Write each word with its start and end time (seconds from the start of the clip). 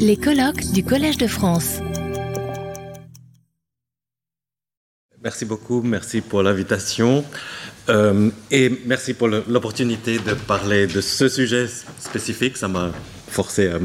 Les 0.00 0.16
colloques 0.16 0.72
du 0.72 0.82
Collège 0.82 1.18
de 1.18 1.28
France. 1.28 1.78
Merci 5.22 5.44
beaucoup, 5.44 5.82
merci 5.82 6.20
pour 6.20 6.42
l'invitation 6.42 7.24
euh, 7.88 8.30
et 8.50 8.70
merci 8.86 9.14
pour 9.14 9.28
l'opportunité 9.28 10.18
de 10.18 10.34
parler 10.34 10.88
de 10.88 11.00
ce 11.00 11.28
sujet 11.28 11.68
spécifique. 12.00 12.56
Ça 12.56 12.66
m'a 12.66 12.90
forcé 13.28 13.68
à, 13.68 13.76
à, 13.76 13.78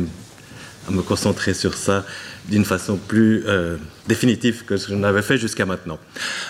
me 0.92 1.02
concentrer 1.02 1.54
sur 1.54 1.74
ça 1.74 2.06
d'une 2.50 2.66
façon 2.66 2.98
plus 2.98 3.44
euh, 3.48 3.78
définitive 4.08 4.64
que 4.66 4.78
ce 4.78 4.88
que 4.88 4.94
je 4.94 4.98
n'avais 4.98 5.22
fait 5.22 5.38
jusqu'à 5.38 5.66
maintenant. 5.66 6.00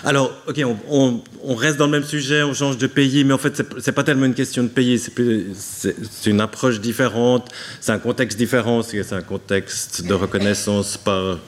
Alors, 0.04 0.32
ok, 0.48 0.64
on, 0.88 1.22
reste 1.54 1.76
dans 1.76 1.86
le 1.86 1.92
même 1.92 2.04
sujet, 2.04 2.42
on 2.42 2.54
change 2.54 2.78
de 2.78 2.86
pays, 2.86 3.24
mais 3.24 3.34
en 3.34 3.38
fait, 3.38 3.56
ce 3.56 3.62
n'est 3.62 3.94
pas 3.94 4.04
tellement 4.04 4.24
une 4.26 4.34
question 4.34 4.62
de 4.62 4.68
pays, 4.68 4.98
c'est 4.98 5.94
une 6.30 6.40
approche 6.40 6.80
différente, 6.80 7.50
c'est 7.80 7.92
un 7.92 7.98
contexte 7.98 8.38
différent, 8.38 8.82
c'est 8.82 9.12
un 9.12 9.22
contexte 9.22 10.06
de 10.06 10.14
reconnaissance 10.14 10.96
par 10.96 11.38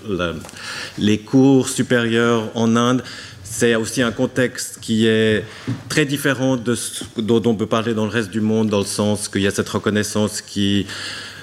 les 0.99 1.19
cours 1.19 1.69
supérieurs 1.69 2.51
en 2.55 2.77
Inde. 2.77 3.03
C'est 3.43 3.77
aussi 3.77 4.03
un 4.03 4.11
contexte 4.11 4.79
qui 4.81 5.07
est 5.07 5.45
très 5.89 6.07
différent 6.07 6.57
de 6.57 6.75
ce 6.75 7.05
dont 7.19 7.43
on 7.47 7.55
peut 7.55 7.67
parler 7.67 7.95
dans 7.95 8.05
le 8.05 8.11
reste 8.11 8.31
du 8.31 8.41
monde, 8.41 8.69
dans 8.69 8.81
le 8.81 8.85
sens 8.85 9.29
qu'il 9.29 9.43
y 9.43 9.47
a 9.47 9.53
cette 9.53 9.69
reconnaissance 9.69 10.41
qui 10.41 10.87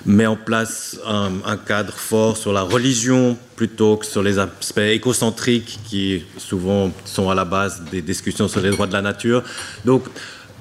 met 0.06 0.26
en 0.26 0.36
place 0.36 1.00
un, 1.06 1.58
cadre 1.58 1.94
fort 1.94 2.38
sur 2.38 2.54
la 2.54 2.64
religion 2.64 3.38
plutôt 3.56 3.98
que 3.98 4.06
sur 4.06 4.24
les 4.24 4.40
aspects 4.40 4.80
écocentriques 4.80 5.80
qui 5.86 6.24
souvent 6.38 6.92
sont 7.06 7.30
à 7.30 7.36
la 7.36 7.46
base 7.46 7.84
des 7.92 8.02
discussions 8.02 8.48
sur 8.48 8.62
les 8.62 8.72
droits 8.72 8.88
de 8.88 8.94
la 8.94 9.02
nature. 9.02 9.44
Donc, 9.86 10.06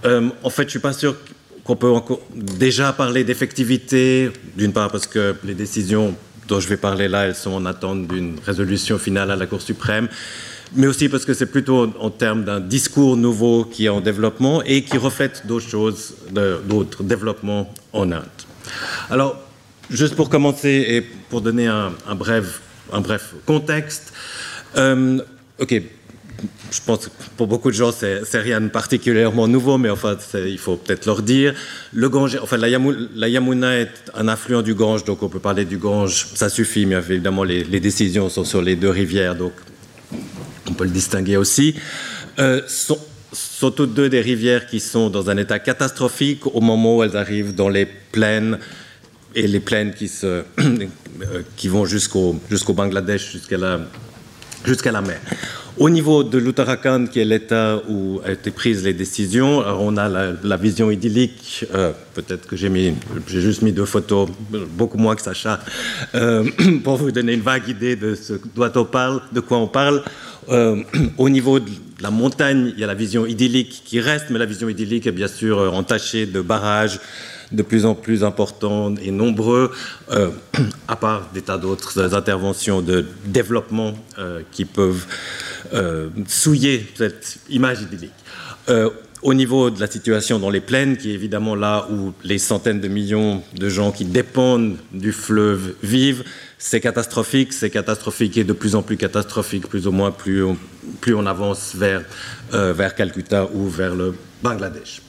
euh, 0.05 0.29
en 0.43 0.51
fait, 0.51 0.63
je 0.63 0.67
ne 0.67 0.71
suis 0.71 0.79
pas 0.79 0.93
sûr 0.93 1.17
qu'on 1.65 1.77
peut 1.77 1.91
encore 1.91 2.21
déjà 2.35 2.93
parler 2.93 3.25
d'effectivité, 3.25 4.31
d'une 4.57 4.73
part 4.73 4.91
parce 4.91 5.07
que 5.07 5.35
les 5.45 5.55
décisions 5.55 6.15
dont 6.49 6.61
je 6.61 6.69
vais 6.69 6.77
parler 6.77 7.09
là, 7.09 7.27
elles 7.27 7.35
sont 7.35 7.53
en 7.53 7.65
attente 7.65 8.09
d'une 8.09 8.37
résolution 8.45 8.99
finale 8.99 9.31
à 9.31 9.37
la 9.37 9.47
Cour 9.47 9.63
suprême, 9.63 10.09
mais 10.75 10.87
aussi 10.87 11.09
parce 11.09 11.25
que 11.25 11.35
c'est 11.35 11.47
plutôt 11.47 11.93
en 11.99 12.11
termes 12.11 12.45
d'un 12.45 12.61
discours 12.61 13.17
nouveau 13.17 13.65
qui 13.65 13.87
est 13.87 13.89
en 13.89 14.01
développement 14.01 14.63
et 14.65 14.85
qui 14.85 14.99
reflète 14.99 15.47
d'autres 15.47 15.69
choses, 15.69 16.15
d'autres 16.69 17.03
développements 17.03 17.73
en 17.93 18.11
Inde. 18.13 18.40
Alors, 19.11 19.37
juste 19.91 20.15
pour 20.15 20.29
commencer 20.29 20.85
et 20.89 21.01
pour 21.01 21.41
donner 21.41 21.67
un, 21.67 21.93
bref, 22.15 22.61
contexte, 23.47 24.13
euh, 24.77 25.21
ok, 25.59 25.83
je 26.71 26.81
pense 26.87 27.07
que 27.07 27.11
pour 27.37 27.47
beaucoup 27.47 27.71
de 27.71 27.77
gens, 27.77 27.93
c'est 27.93 28.39
rien 28.39 28.61
de 28.61 28.69
particulièrement 28.69 29.49
nouveau, 29.49 29.79
mais 29.79 29.91
enfin, 29.91 30.17
il 30.35 30.59
faut 30.59 30.77
peut-être 30.77 31.07
leur 31.07 31.23
dire. 31.23 31.55
Le 31.93 32.09
Gange, 32.09 32.39
enfin, 32.43 32.57
la, 32.57 32.69
Yamu, 32.69 32.95
la, 33.15 33.29
Yamuna 33.29 33.79
est 33.79 33.91
un 34.15 34.29
affluent 34.29 34.63
du 34.63 34.75
Gange, 34.75 35.05
donc 35.05 35.23
on 35.23 35.29
peut 35.29 35.41
parler 35.41 35.65
du 35.65 35.79
Gange, 35.79 36.29
ça 36.35 36.49
suffit, 36.49 36.87
mais 36.87 36.97
évidemment, 36.97 37.45
les, 37.45 37.81
décisions 37.81 38.29
sont 38.29 38.45
sur 38.45 38.63
les 38.63 38.77
deux 38.77 38.91
rivières, 38.91 39.35
donc 39.35 39.53
on 40.69 40.73
peut 40.73 40.85
le 40.85 40.91
distinguer 40.91 41.37
aussi. 41.37 41.75
Euh, 42.39 42.63
sont 43.33 43.71
toutes 43.71 43.95
deux 43.95 44.09
des 44.09 44.21
rivières 44.21 44.67
qui 44.67 44.81
sont 44.81 45.11
dans 45.11 45.31
un 45.31 45.37
état 45.37 45.59
catastrophique 45.59 46.47
au 46.47 46.61
moment 46.61 46.97
où 46.97 47.03
elles 47.03 47.17
arrivent 47.17 47.55
dans 47.55 47.69
les 47.69 47.87
plaines 47.87 48.59
et 49.35 49.47
les 49.47 49.61
plaines 49.61 49.95
qui, 49.95 50.09
se, 50.09 50.43
qui 51.57 51.69
vont 51.69 51.85
jusqu'au 51.85 52.41
jusqu'au 52.51 52.73
Bangladesh, 52.73 53.33
jusqu'à 53.33 53.57
la, 53.57 53.81
jusqu'à 54.65 54.93
la 54.93 55.01
mer. 55.01 55.21
Au 55.79 55.89
niveau 55.89 56.25
de 56.25 56.37
l'Uttarakhand, 56.37 57.07
qui 57.07 57.21
est 57.21 57.25
l'état 57.25 57.81
où 57.89 58.21
ont 58.23 58.29
été 58.29 58.51
prises 58.51 58.85
les 58.85 58.93
décisions, 58.93 59.61
on 59.61 59.97
a 59.97 60.09
la, 60.43 60.57
vision 60.57 60.91
idyllique. 60.91 61.65
Euh, 61.75 61.93
Peut-être 62.13 62.47
que 62.47 62.57
j'ai 62.57 62.71
juste 63.41 63.63
mis 63.63 63.73
deux 63.73 63.87
photos, 63.87 64.29
beaucoup 64.77 64.99
moins 64.99 65.15
que 65.17 65.23
Sacha, 65.23 65.61
euh, 66.15 66.45
pour 66.85 66.97
vous 66.97 67.11
donner 67.13 67.33
une 67.35 67.41
vague 67.41 67.69
idée 67.69 67.97
de 67.97 68.15
ce 68.15 68.35
dont 68.55 68.71
on 68.75 68.85
parle, 68.85 69.23
de 69.33 69.41
quoi 69.41 69.57
on 69.59 69.69
parle. 69.69 70.03
Euh, 70.49 70.83
au 71.19 71.29
niveau 71.29 71.61
de 71.61 71.71
la 72.01 72.11
montagne, 72.11 72.73
il 72.75 72.81
y 72.81 72.85
a 72.85 72.87
la 72.87 72.95
vision 72.95 73.27
idyllique 73.27 73.83
qui 73.85 74.01
reste, 74.01 74.27
mais 74.31 74.39
la 74.39 74.47
vision 74.47 74.69
idyllique 74.69 75.07
est 75.07 75.13
bien 75.13 75.29
sûr 75.29 75.75
entachée 75.75 76.27
de 76.27 76.41
barrages 76.41 76.99
de 77.53 77.63
plus 77.63 77.85
en 77.85 77.95
plus 77.95 78.23
importants 78.25 78.95
et 78.97 79.11
nombreux, 79.11 79.73
euh, 80.11 80.31
à 80.89 80.97
part 80.97 81.29
des 81.35 81.43
tas 81.43 81.59
d'autres 81.59 82.15
interventions 82.15 82.81
de 82.81 83.05
développement 83.25 83.95
euh, 84.19 84.43
qui 84.53 84.65
peuvent 84.65 85.05
euh, 85.73 86.09
souiller 86.29 86.87
cette 86.95 87.39
image 87.49 87.83
idyllique. 87.83 88.13
Au 89.23 89.35
niveau 89.35 89.69
de 89.69 89.79
la 89.79 89.87
situation 89.87 90.39
dans 90.39 90.49
les 90.49 90.61
plaines, 90.61 90.97
qui 90.97 91.11
est 91.11 91.15
évidemment 91.15 91.55
là 91.55 91.87
où 91.91 92.15
les 92.25 92.39
centaines 92.39 92.81
de 92.81 92.89
millions 92.89 93.43
de 93.55 93.69
gens 93.69 93.93
qui 93.93 94.07
dépendent 94.07 94.77
du 94.93 95.13
fleuve 95.13 95.75
vivent, 95.83 96.25
c'est 96.57 96.81
catastrophique, 96.81 97.53
c'est 97.53 97.69
catastrophique 97.69 98.39
et 98.39 98.45
de 98.45 98.55
plus 98.55 98.75
en 98.75 98.83
plus 98.83 98.97
catastrophique, 98.97 99.67
plus 99.69 99.87
ou 99.87 99.93
moins 99.93 100.11
plus 100.11 100.43
on, 100.43 100.57
plus 101.03 101.15
on 101.15 101.27
avance 101.27 101.75
vers, 101.75 102.03
euh, 102.55 102.73
vers 102.73 102.95
Calcutta 102.95 103.47
ou 103.53 103.69
vers 103.69 103.95
le 103.95 104.15
Bangladesh. 104.43 105.03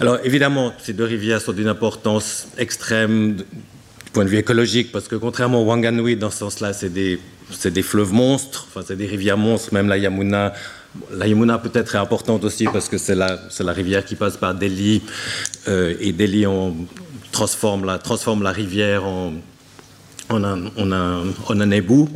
Alors 0.00 0.18
évidemment, 0.24 0.72
ces 0.82 0.94
deux 0.94 1.04
rivières 1.04 1.42
sont 1.42 1.52
d'une 1.52 1.68
importance 1.68 2.48
extrême 2.56 3.34
du 3.34 3.44
point 4.14 4.24
de 4.24 4.30
vue 4.30 4.38
écologique, 4.38 4.92
parce 4.92 5.08
que 5.08 5.16
contrairement 5.16 5.60
au 5.60 5.66
Wanganui, 5.66 6.16
dans 6.16 6.30
ce 6.30 6.38
sens-là, 6.38 6.72
c'est 6.72 6.92
des, 6.92 7.20
des 7.62 7.82
fleuves 7.82 8.14
monstres, 8.14 8.66
enfin 8.70 8.82
c'est 8.86 8.96
des 8.96 9.06
rivières 9.06 9.36
monstres, 9.36 9.74
même 9.74 9.88
la 9.88 9.98
Yamuna. 9.98 10.54
La 11.10 11.26
Yamuna 11.26 11.58
peut-être 11.58 11.94
est 11.94 11.98
importante 11.98 12.44
aussi 12.44 12.64
parce 12.66 12.88
que 12.88 12.98
c'est 12.98 13.14
la, 13.14 13.38
la 13.60 13.72
rivière 13.72 14.04
qui 14.04 14.14
passe 14.14 14.36
par 14.36 14.54
Delhi, 14.54 15.02
euh, 15.68 15.94
et 16.00 16.12
Delhi 16.12 16.46
on 16.46 16.76
transforme 17.30 17.86
la, 17.86 17.98
transforme 17.98 18.42
la 18.42 18.52
rivière 18.52 19.04
en, 19.04 19.32
a, 20.30 20.58
on 20.76 20.92
a, 20.92 21.22
on 21.48 21.60
a 21.60 21.64
un 21.64 21.70
égout, 21.70 22.10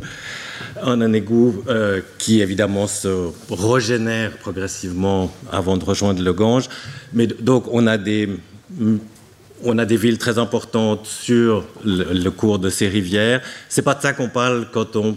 a 0.82 0.90
un 0.90 1.12
égout 1.14 1.64
euh, 1.68 2.02
qui 2.18 2.42
évidemment 2.42 2.86
se 2.86 3.30
régénère 3.50 4.36
progressivement 4.38 5.32
avant 5.50 5.78
de 5.78 5.84
rejoindre 5.84 6.22
le 6.22 6.32
Gange. 6.34 6.68
Mais 7.14 7.26
donc 7.26 7.64
on 7.72 7.86
a 7.86 7.96
des, 7.96 8.28
on 9.64 9.78
a 9.78 9.86
des 9.86 9.96
villes 9.96 10.18
très 10.18 10.38
importantes 10.38 11.06
sur 11.06 11.64
le, 11.82 12.12
le 12.12 12.30
cours 12.30 12.58
de 12.58 12.68
ces 12.68 12.88
rivières. 12.88 13.40
C'est 13.70 13.82
pas 13.82 13.94
de 13.94 14.02
ça 14.02 14.12
qu'on 14.12 14.28
parle 14.28 14.68
quand 14.70 14.96
on 14.96 15.16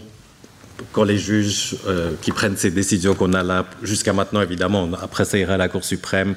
quand 0.92 1.04
les 1.04 1.18
juges 1.18 1.76
euh, 1.86 2.12
qui 2.22 2.32
prennent 2.32 2.56
ces 2.56 2.70
décisions 2.70 3.14
qu'on 3.14 3.32
a 3.32 3.42
là 3.42 3.66
jusqu'à 3.82 4.12
maintenant 4.12 4.42
évidemment 4.42 4.88
après 5.00 5.24
ça 5.24 5.38
ira 5.38 5.54
à 5.54 5.56
la 5.56 5.68
Cour 5.68 5.84
suprême 5.84 6.34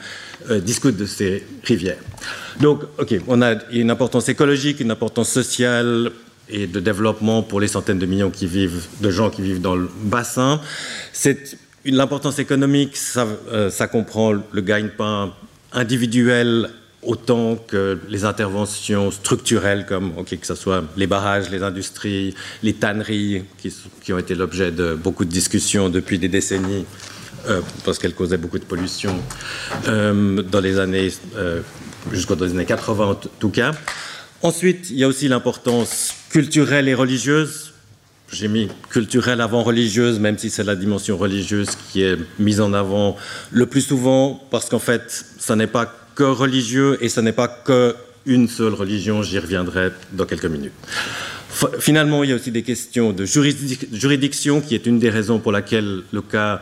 euh, 0.50 0.60
discutent 0.60 0.98
de 0.98 1.06
ces 1.06 1.44
rivières. 1.64 2.00
Donc 2.60 2.84
ok 2.98 3.16
on 3.28 3.42
a 3.42 3.56
une 3.72 3.92
importance 3.92 4.30
écologique, 4.30 4.80
une 4.80 4.92
importance 4.92 5.30
sociale, 5.30 6.12
et 6.50 6.68
de 6.68 6.80
développement 6.80 7.42
pour 7.42 7.60
les 7.60 7.68
centaines 7.68 8.00
de 8.00 8.06
millions 8.06 8.32
de 9.02 9.10
gens 9.10 9.30
qui 9.30 9.42
vivent 9.42 9.62
dans 9.62 9.76
le 9.76 9.90
bassin. 10.04 10.60
C'est 11.14 11.58
l'importance 11.86 12.40
économique, 12.40 12.96
ça, 12.98 13.28
euh, 13.52 13.70
ça 13.70 13.88
comprend 13.88 14.32
le 14.34 14.62
gagne-pain 14.62 15.34
individuel 15.72 16.70
autant 17.06 17.56
que 17.56 18.00
les 18.10 18.26
interventions 18.26 19.12
structurelles 19.12 19.86
comme 19.86 20.18
okay, 20.18 20.38
que 20.38 20.48
ce 20.48 20.56
soit 20.56 20.84
les 20.98 21.08
barrages, 21.08 21.50
les 21.50 21.64
industries, 21.64 22.36
les 22.62 22.74
tanneries 22.74 23.44
qui, 23.58 24.14
ont 24.14 24.18
été 24.18 24.36
l'objet 24.36 24.72
de 24.72 24.96
beaucoup 24.96 25.26
de 25.26 25.30
discussions 25.30 25.90
depuis 25.90 26.20
des 26.20 26.30
décennies 26.30 26.86
euh, 27.48 27.62
parce 27.84 28.00
qu'elles 28.00 28.14
causaient 28.14 28.38
beaucoup 28.38 28.60
de 28.60 28.64
pollution 28.64 29.16
euh, 29.88 30.42
dans 30.44 30.62
les 30.62 30.80
années 30.80 31.12
euh, 31.36 31.62
jusqu'aux 32.12 32.42
années 32.42 32.66
80 32.66 33.06
en 33.06 33.16
tout 33.16 33.50
cas. 33.50 33.72
Ensuite, 34.42 34.90
il 34.90 34.98
y 34.98 35.04
a 35.04 35.08
aussi 35.08 35.28
l'importance 35.28 36.14
culturelle 36.30 36.88
et 36.90 36.94
religieuse. 36.94 37.74
J'ai 38.32 38.48
mis 38.48 38.68
culturelle 38.90 39.42
avant 39.42 39.64
religieuse, 39.64 40.20
même 40.20 40.38
si 40.38 40.50
c'est 40.50 40.64
la 40.64 40.76
dimension 40.76 41.18
religieuse 41.18 41.70
qui 41.92 42.02
est 42.04 42.18
mise 42.40 42.60
en 42.60 42.74
avant 42.74 43.16
le 43.52 43.66
plus 43.68 43.82
souvent, 43.82 44.42
parce 44.50 44.70
qu'en 44.70 44.80
fait, 44.80 45.26
ce 45.40 45.54
n'est 45.54 45.68
pas 45.68 45.94
que 46.16 46.24
religieux 46.24 46.98
et 47.02 47.10
ce 47.10 47.22
n'est 47.22 47.34
pas 47.34 47.48
que 47.48 47.96
une 48.26 48.48
seule 48.48 48.74
religion, 48.74 49.22
j'y 49.22 49.38
reviendrai 49.38 49.92
dans 50.14 50.26
quelques 50.26 50.46
minutes. 50.46 50.74
Finalement, 51.80 52.24
il 52.24 52.30
y 52.30 52.34
a 52.34 52.36
aussi 52.36 52.52
des 52.52 52.64
questions 52.64 53.12
de 53.12 53.26
juridic 53.26 53.94
juridiction, 53.94 54.62
qui 54.62 54.76
est 54.76 54.86
une 54.86 55.00
des 55.00 55.10
raisons 55.10 55.40
pour 55.40 55.52
laquelle 55.52 56.04
le 56.12 56.22
cas 56.22 56.62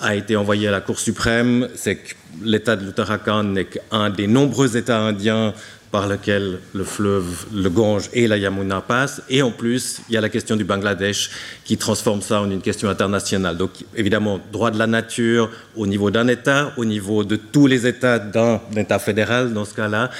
a 0.00 0.14
été 0.14 0.36
envoyé 0.36 0.68
à 0.68 0.70
la 0.70 0.80
Cour 0.80 0.98
suprême, 0.98 1.68
c'est 1.74 1.96
que 1.96 2.14
l'État 2.44 2.76
de 2.76 2.84
l'Uttarakhand 2.84 3.42
n'est 3.42 3.64
qu'un 3.64 4.10
des 4.10 4.28
nombreux 4.28 4.76
États 4.76 5.00
indiens 5.00 5.54
par 5.90 6.06
lequel 6.06 6.58
le 6.74 6.84
fleuve, 6.84 7.46
le 7.54 7.70
Gange 7.70 8.10
et 8.12 8.26
la 8.26 8.36
Yamuna 8.36 8.80
passent. 8.80 9.22
Et 9.28 9.40
en 9.42 9.50
plus, 9.50 10.00
il 10.08 10.14
y 10.14 10.18
a 10.18 10.20
la 10.20 10.28
question 10.28 10.56
du 10.56 10.64
Bangladesh 10.64 11.30
qui 11.64 11.76
transforme 11.76 12.20
ça 12.20 12.42
en 12.42 12.50
une 12.50 12.60
question 12.60 12.88
internationale. 12.90 13.56
Donc 13.56 13.70
évidemment, 13.96 14.38
droit 14.52 14.70
de 14.70 14.78
la 14.78 14.86
nature 14.86 15.50
au 15.76 15.86
niveau 15.86 16.10
d'un 16.10 16.28
État, 16.28 16.72
au 16.76 16.84
niveau 16.84 17.24
de 17.24 17.36
tous 17.36 17.66
les 17.66 17.86
États 17.86 18.18
d'un 18.18 18.60
État 18.76 18.98
fédéral 18.98 19.54
dans 19.54 19.64
ce 19.64 19.74
cas-là. 19.74 20.10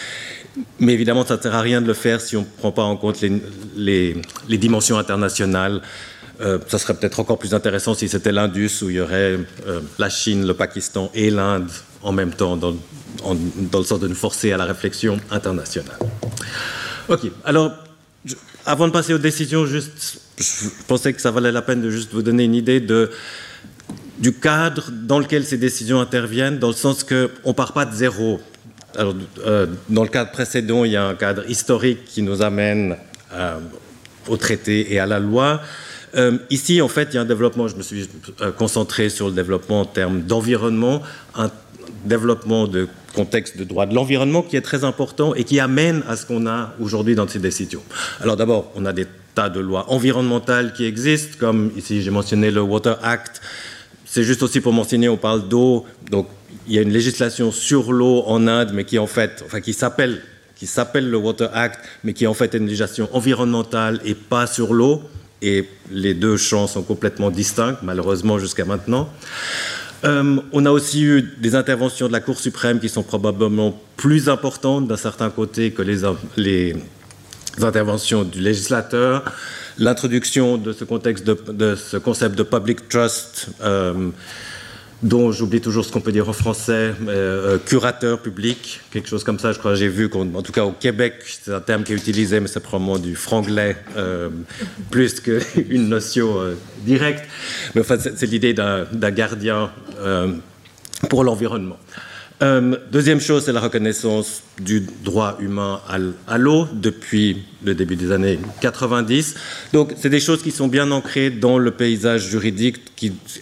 Mais 0.81 0.94
évidemment, 0.94 1.25
ça 1.25 1.37
ne 1.37 1.43
sert 1.43 1.55
à 1.55 1.61
rien 1.61 1.81
de 1.81 1.87
le 1.87 1.94
faire 1.94 2.21
si 2.21 2.37
on 2.37 2.41
ne 2.41 2.59
prend 2.59 2.73
pas 2.73 2.82
en 2.82 2.97
compte 2.97 3.21
les, 3.76 4.17
les, 4.49 4.59
dimensions 4.59 4.99
internationales. 4.99 5.81
Euh, 6.41 6.59
ça 6.67 6.79
serait 6.79 6.94
peut-être 6.94 7.21
encore 7.21 7.38
plus 7.38 7.55
intéressant 7.55 7.94
si 7.94 8.09
c'était 8.09 8.32
l'Indus 8.32 8.71
où 8.82 8.91
il 8.91 8.97
y 8.97 9.00
aurait 9.00 9.38
euh, 9.67 9.81
la 9.99 10.09
Chine, 10.09 10.47
le 10.47 10.55
Pakistan 10.55 11.11
et 11.14 11.31
l'Inde 11.31 11.69
en 12.03 12.12
même 12.12 12.33
temps 12.33 12.56
dans, 12.56 12.75
dans 13.23 13.79
le 13.79 13.85
sens 13.85 14.00
de 14.00 14.09
nous 14.09 14.15
forcer 14.15 14.53
à 14.53 14.56
la 14.56 14.65
réflexion 14.65 15.19
internationale. 15.31 15.99
Ok, 17.09 17.31
alors 17.45 17.73
avant 18.67 18.87
de 18.87 18.93
passer 18.93 19.15
aux 19.15 19.19
décisions, 19.19 19.65
juste, 19.67 20.21
je 20.39 20.69
pensais 20.87 21.12
que 21.12 21.21
ça 21.21 21.31
valait 21.31 21.53
la 21.53 21.62
peine 21.62 21.81
de 21.81 21.91
juste 21.91 22.12
vous 22.12 22.23
donner 22.23 22.45
une 22.45 22.55
idée 22.55 22.81
de, 22.81 23.11
du 24.19 24.35
cadre 24.35 24.91
dans 24.91 25.19
lequel 25.19 25.45
ces 25.45 25.56
décisions 25.56 26.00
interviennent, 26.00 26.59
dans 26.59 26.69
le 26.69 26.75
sens 26.75 27.03
qu'on 27.03 27.29
ne 27.47 27.53
part 27.53 27.73
pas 27.73 27.87
de 27.87 27.95
zéro. 27.95 28.41
Alors, 28.97 29.15
euh, 29.47 29.67
dans 29.89 30.03
le 30.03 30.09
cadre 30.09 30.33
précédent, 30.33 30.85
il 30.85 30.93
y 30.93 30.97
a 30.97 31.06
un 31.06 31.15
cadre 31.15 31.49
historique 31.49 32.05
qui 32.05 32.23
nous 32.23 32.43
amène 32.43 32.97
euh, 33.33 33.59
au 34.29 34.37
traité 34.37 34.93
et 34.93 34.99
à 34.99 35.06
la 35.06 35.19
loi. 35.19 35.62
Euh, 36.15 36.39
ici, 36.51 36.81
en 36.81 36.89
fait, 36.89 37.09
il 37.13 37.15
y 37.17 37.19
a 37.19 37.23
un 37.23 37.27
développement, 37.27 37.69
je 37.69 37.77
me 37.77 37.83
suis 37.83 38.09
euh, 38.41 38.53
concentré 38.53 39.09
sur 39.09 39.29
le 39.29 39.33
développement 39.33 39.83
en 39.83 39.85
termes 39.85 40.23
d'environnement, 40.23 41.03
un 41.35 41.51
développement 42.05 42.67
de 42.67 42.89
contexte 43.15 43.59
de 43.59 43.65
droit 43.65 43.87
de 43.87 43.95
l'environnement 43.95 44.43
qui 44.43 44.57
est 44.57 44.63
très 44.63 44.85
important 44.85 45.35
et 45.35 45.45
qui 45.45 45.61
amène 45.61 46.03
à 46.09 46.17
ce 46.17 46.27
qu'on 46.27 46.47
a 46.47 46.75
aujourd'hui 46.81 47.15
dans 47.15 47.27
ces 47.27 47.39
décisions. 47.39 47.83
Alors 48.21 48.37
d'abord, 48.37 48.71
on 48.77 48.85
a 48.85 48.93
des 48.93 49.07
tas 49.35 49.49
de 49.49 49.61
lois 49.61 49.87
environnementales 49.91 50.73
qui 50.73 50.85
existent, 50.85 51.37
comme 51.39 51.73
ici 51.77 52.03
j'ai 52.03 52.11
mentionné 52.11 52.51
le 52.51 52.61
Water 52.61 52.99
Act. 53.03 53.41
C'est 54.05 54.25
juste 54.25 54.43
aussi 54.43 54.61
pour 54.61 54.73
mentionner, 54.73 55.09
on 55.09 55.17
parle 55.17 55.49
d'eau, 55.49 55.85
donc 56.11 56.29
il 56.67 56.75
y 56.75 56.79
a 56.79 56.83
une 56.83 56.93
législation 56.93 57.51
sur 57.51 57.93
l'eau 57.93 58.23
en 58.27 58.47
Inde, 58.47 58.71
mais 58.73 58.85
qui 58.85 58.99
en 58.99 59.07
fait, 59.07 59.43
enfin 59.45 59.61
qui 59.61 59.73
s'appelle 59.73 60.23
qui 60.55 60.67
s'appelle 60.67 61.09
le 61.09 61.17
Water 61.17 61.51
Act, 61.55 61.79
mais 62.03 62.13
qui 62.13 62.27
en 62.27 62.35
fait 62.35 62.53
est 62.55 62.59
une 62.59 62.65
législation 62.65 63.09
environnementale 63.13 64.01
et 64.05 64.15
pas 64.15 64.49
sur 64.49 64.75
l'eau 64.75 65.03
et 65.43 65.69
les 65.90 66.14
deux 66.14 66.37
champs 66.37 66.67
sont 66.67 66.82
complètement 66.82 67.31
distincts, 67.31 67.79
malheureusement 67.82 68.38
jusqu'à 68.38 68.64
maintenant. 68.64 69.08
Euh, 70.05 70.37
on 70.52 70.64
a 70.64 70.70
aussi 70.70 71.02
eu 71.02 71.23
des 71.38 71.55
interventions 71.55 72.06
de 72.06 72.12
la 72.12 72.20
Cour 72.20 72.38
suprême 72.38 72.79
qui 72.79 72.88
sont 72.88 73.02
probablement 73.02 73.81
plus 73.96 74.29
importantes 74.29 74.87
d'un 74.87 74.96
certain 74.96 75.31
côté 75.31 75.73
que 75.73 75.82
les, 75.82 76.75
interventions 77.61 78.23
du 78.23 78.40
législateur. 78.40 79.25
L'introduction 79.79 80.56
de 80.56 80.73
ce 80.73 80.85
contexte 80.85 81.25
de, 81.25 81.75
ce 81.75 81.96
concept 81.96 82.37
de 82.37 82.43
public 82.44 82.88
trust 82.88 83.49
euh, 83.61 84.11
dont 85.03 85.31
j'oublie 85.31 85.61
toujours 85.61 85.85
ce 85.85 85.93
qu'on 85.93 86.00
peut 86.00 86.11
dire 86.11 86.29
en 86.29 86.33
français, 86.33 86.93
euh, 87.06 87.59
curateur 87.65 88.21
public, 88.21 88.81
quelque 88.91 89.09
chose 89.09 89.23
comme 89.23 89.39
ça. 89.39 89.53
Je 89.53 89.59
crois 89.59 89.75
j'ai 89.75 89.89
vu 89.89 90.09
qu'en 90.09 90.43
tout 90.43 90.53
cas 90.53 90.65
au 90.65 90.73
Québec, 90.73 91.15
c'est 91.25 91.53
un 91.53 91.61
terme 91.61 91.85
qui 91.85 91.93
est 91.93 91.97
utilisé, 91.97 92.41
mais 92.41 92.49
c'est 92.49 92.61
probablement 92.61 92.99
du 92.99 93.15
franglais 93.15 93.77
euh, 93.97 94.29
plus 94.91 95.21
qu'une 95.21 95.89
notion 95.89 96.41
euh, 96.41 96.55
directe. 96.85 97.25
Mais 97.75 97.83
enfin, 97.83 97.97
c'est 97.99 98.27
l'idée 98.27 98.55
d'un 98.55 99.11
gardien 99.11 99.71
euh, 100.00 100.33
pour 101.09 101.23
l'environnement. 101.25 101.79
Deuxième 102.93 103.21
chose, 103.21 103.45
c'est 103.45 103.53
la 103.53 103.61
reconnaissance 103.61 104.45
du 104.61 104.87
droit 105.03 105.37
humain 105.41 105.81
à, 106.29 106.39
l'eau 106.39 106.69
depuis 106.73 107.43
le 107.65 107.75
début 107.75 107.97
des 107.97 108.12
années 108.12 108.39
90. 108.61 109.35
Donc, 109.73 109.93
c'est 109.97 110.09
des 110.09 110.21
choses 110.21 110.41
qui 110.45 110.53
sont 110.53 110.69
bien 110.69 110.93
ancrées 110.93 111.31
dans 111.31 111.59
le 111.59 111.73
paysage 111.73 112.29
juridique 112.29 112.77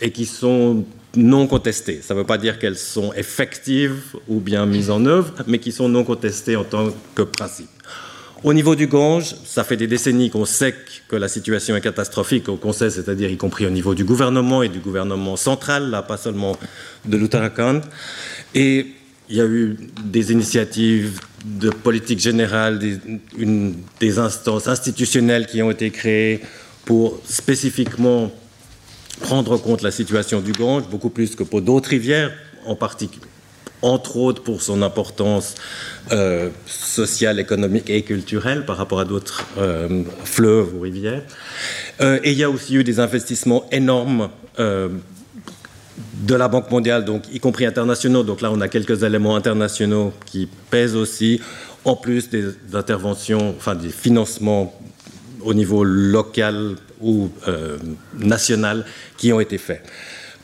et 0.00 0.10
qui 0.12 0.24
sont 0.24 0.86
non 1.16 1.46
contestées. 1.46 2.00
Ça 2.02 2.14
ne 2.14 2.20
veut 2.20 2.26
pas 2.26 2.38
dire 2.38 2.58
qu'elles 2.58 2.76
sont 2.76 3.12
effectives 3.14 4.16
ou 4.28 4.40
bien 4.40 4.66
mises 4.66 4.90
en 4.90 5.04
œuvre, 5.06 5.32
mais 5.46 5.58
qui 5.58 5.72
sont 5.72 5.88
non 5.88 6.04
contestées 6.04 6.56
en 6.56 6.64
tant 6.64 6.88
que 7.14 7.22
principe. 7.22 7.68
Au 8.44 8.52
niveau 8.52 8.76
du 8.76 8.86
Gange, 8.86 9.34
ça 9.44 9.64
fait 9.64 9.76
des 9.76 9.86
décennies 9.86 10.30
qu'on 10.30 10.44
sait 10.44 10.74
que 11.08 11.16
la 11.16 11.26
situation 11.26 11.74
est 11.74 11.80
catastrophique, 11.80 12.44
qu'on 12.44 12.72
sait, 12.72 12.90
c'est-à-dire 12.90 13.30
y 13.30 13.36
compris 13.36 13.66
au 13.66 13.70
niveau 13.70 13.94
du 13.94 14.04
gouvernement 14.04 14.62
et 14.62 14.68
du 14.68 14.78
gouvernement 14.78 15.36
central, 15.36 15.90
là, 15.90 16.02
pas 16.02 16.16
seulement 16.16 16.56
de 17.06 17.16
l'Uttarakhand. 17.16 17.80
Et 18.54 18.86
il 19.28 19.36
y 19.36 19.40
a 19.40 19.46
eu 19.46 19.76
des 20.04 20.32
initiatives 20.32 21.20
de 21.44 21.70
politique 21.70 22.20
générale, 22.20 22.78
des, 22.78 22.98
des 24.00 24.18
instances 24.18 24.68
institutionnelles 24.68 25.46
qui 25.46 25.62
ont 25.62 25.70
été 25.70 25.90
créées 25.90 26.40
pour 26.84 27.18
spécifiquement 27.24 28.30
prendre 29.20 29.52
en 29.52 29.58
compte 29.58 29.82
la 29.82 29.90
situation 29.90 30.40
du 30.40 30.52
Gange, 30.52 30.84
beaucoup 30.88 31.10
plus 31.10 31.34
que 31.34 31.42
pour 31.42 31.62
d'autres 31.62 31.90
rivières, 31.90 32.32
en 32.66 32.74
particulier, 32.74 33.26
entre 33.82 34.16
autres 34.16 34.42
pour 34.42 34.62
son 34.62 34.82
importance 34.82 35.54
euh, 36.12 36.50
sociale, 36.66 37.38
économique 37.40 37.90
et 37.90 38.02
culturelle 38.02 38.64
par 38.64 38.76
rapport 38.76 39.00
à 39.00 39.04
d'autres 39.04 39.46
euh, 39.58 40.02
fleuves 40.24 40.74
ou 40.76 40.80
rivières. 40.80 41.22
Euh, 42.00 42.18
et 42.24 42.32
il 42.32 42.38
y 42.38 42.44
a 42.44 42.50
aussi 42.50 42.74
eu 42.74 42.84
des 42.84 43.00
investissements 43.00 43.66
énormes 43.70 44.30
de 44.58 46.34
la 46.34 46.48
Banque 46.48 46.70
mondiale, 46.70 47.04
donc 47.04 47.24
y 47.32 47.40
compris 47.40 47.66
internationaux. 47.66 48.22
Donc 48.22 48.40
là, 48.40 48.50
on 48.50 48.60
a 48.62 48.68
quelques 48.68 49.02
éléments 49.02 49.36
internationaux 49.36 50.14
qui 50.24 50.48
pèsent 50.70 50.96
aussi, 50.96 51.40
en 51.84 51.94
plus 51.94 52.30
des 52.30 52.44
interventions, 52.72 53.54
enfin 53.56 53.74
des 53.74 53.90
financements 53.90 54.74
au 55.42 55.54
niveau 55.54 55.84
local 55.84 56.76
ou 57.00 57.30
euh, 57.48 57.78
national 58.18 58.84
qui 59.16 59.32
ont 59.32 59.40
été 59.40 59.58
faits. 59.58 59.82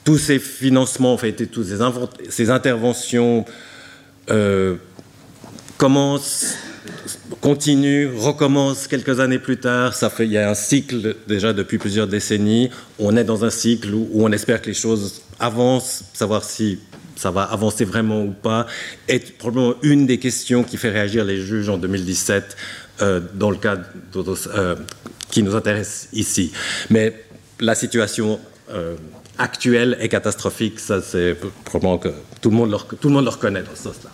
Tous 0.04 0.18
ces 0.18 0.38
financements, 0.38 1.14
en 1.14 1.18
fait, 1.18 1.32
toutes 1.46 1.66
ces, 2.28 2.50
interventions 2.50 3.44
euh, 4.30 4.76
commencent, 5.76 6.56
continuent, 7.40 8.10
recommencent 8.16 8.88
quelques 8.88 9.20
années 9.20 9.38
plus 9.38 9.58
tard. 9.58 9.94
Il 10.18 10.26
y 10.26 10.38
a 10.38 10.50
un 10.50 10.54
cycle 10.54 11.16
déjà 11.28 11.52
depuis 11.52 11.78
plusieurs 11.78 12.08
décennies. 12.08 12.70
On 12.98 13.16
est 13.16 13.24
dans 13.24 13.44
un 13.44 13.50
cycle 13.50 13.94
où, 13.94 14.08
on 14.14 14.32
espère 14.32 14.60
que 14.60 14.66
les 14.66 14.74
choses 14.74 15.22
avancent, 15.38 16.04
savoir 16.14 16.42
si 16.42 16.80
ça 17.14 17.30
va 17.30 17.42
avancer 17.42 17.84
vraiment 17.84 18.24
ou 18.24 18.32
pas, 18.32 18.66
est 19.06 19.38
probablement 19.38 19.74
une 19.82 20.06
des 20.06 20.18
questions 20.18 20.64
qui 20.64 20.76
fait 20.76 20.90
réagir 20.90 21.24
les 21.24 21.40
juges 21.40 21.68
en 21.68 21.78
2017 21.78 22.56
euh, 23.00 23.20
dans 23.34 23.50
le 23.50 23.56
cas 23.56 23.78
euh, 24.16 24.74
qui 25.32 25.42
nous 25.42 25.56
intéresse 25.56 26.08
ici. 26.12 26.52
Mais 26.90 27.24
la 27.58 27.74
situation 27.74 28.38
euh, 28.70 28.94
actuelle 29.38 29.96
est 29.98 30.08
catastrophique, 30.08 30.78
ça 30.78 31.02
c'est 31.02 31.36
probablement 31.64 31.98
que 31.98 32.10
tout 32.40 32.50
le 32.50 32.56
monde 32.56 32.70
le, 32.70 32.96
tout 32.96 33.08
le 33.08 33.14
monde 33.14 33.24
le 33.24 33.30
reconnaît 33.30 33.62
dans 33.62 33.74
ce 33.74 33.84
sens-là. 33.84 34.10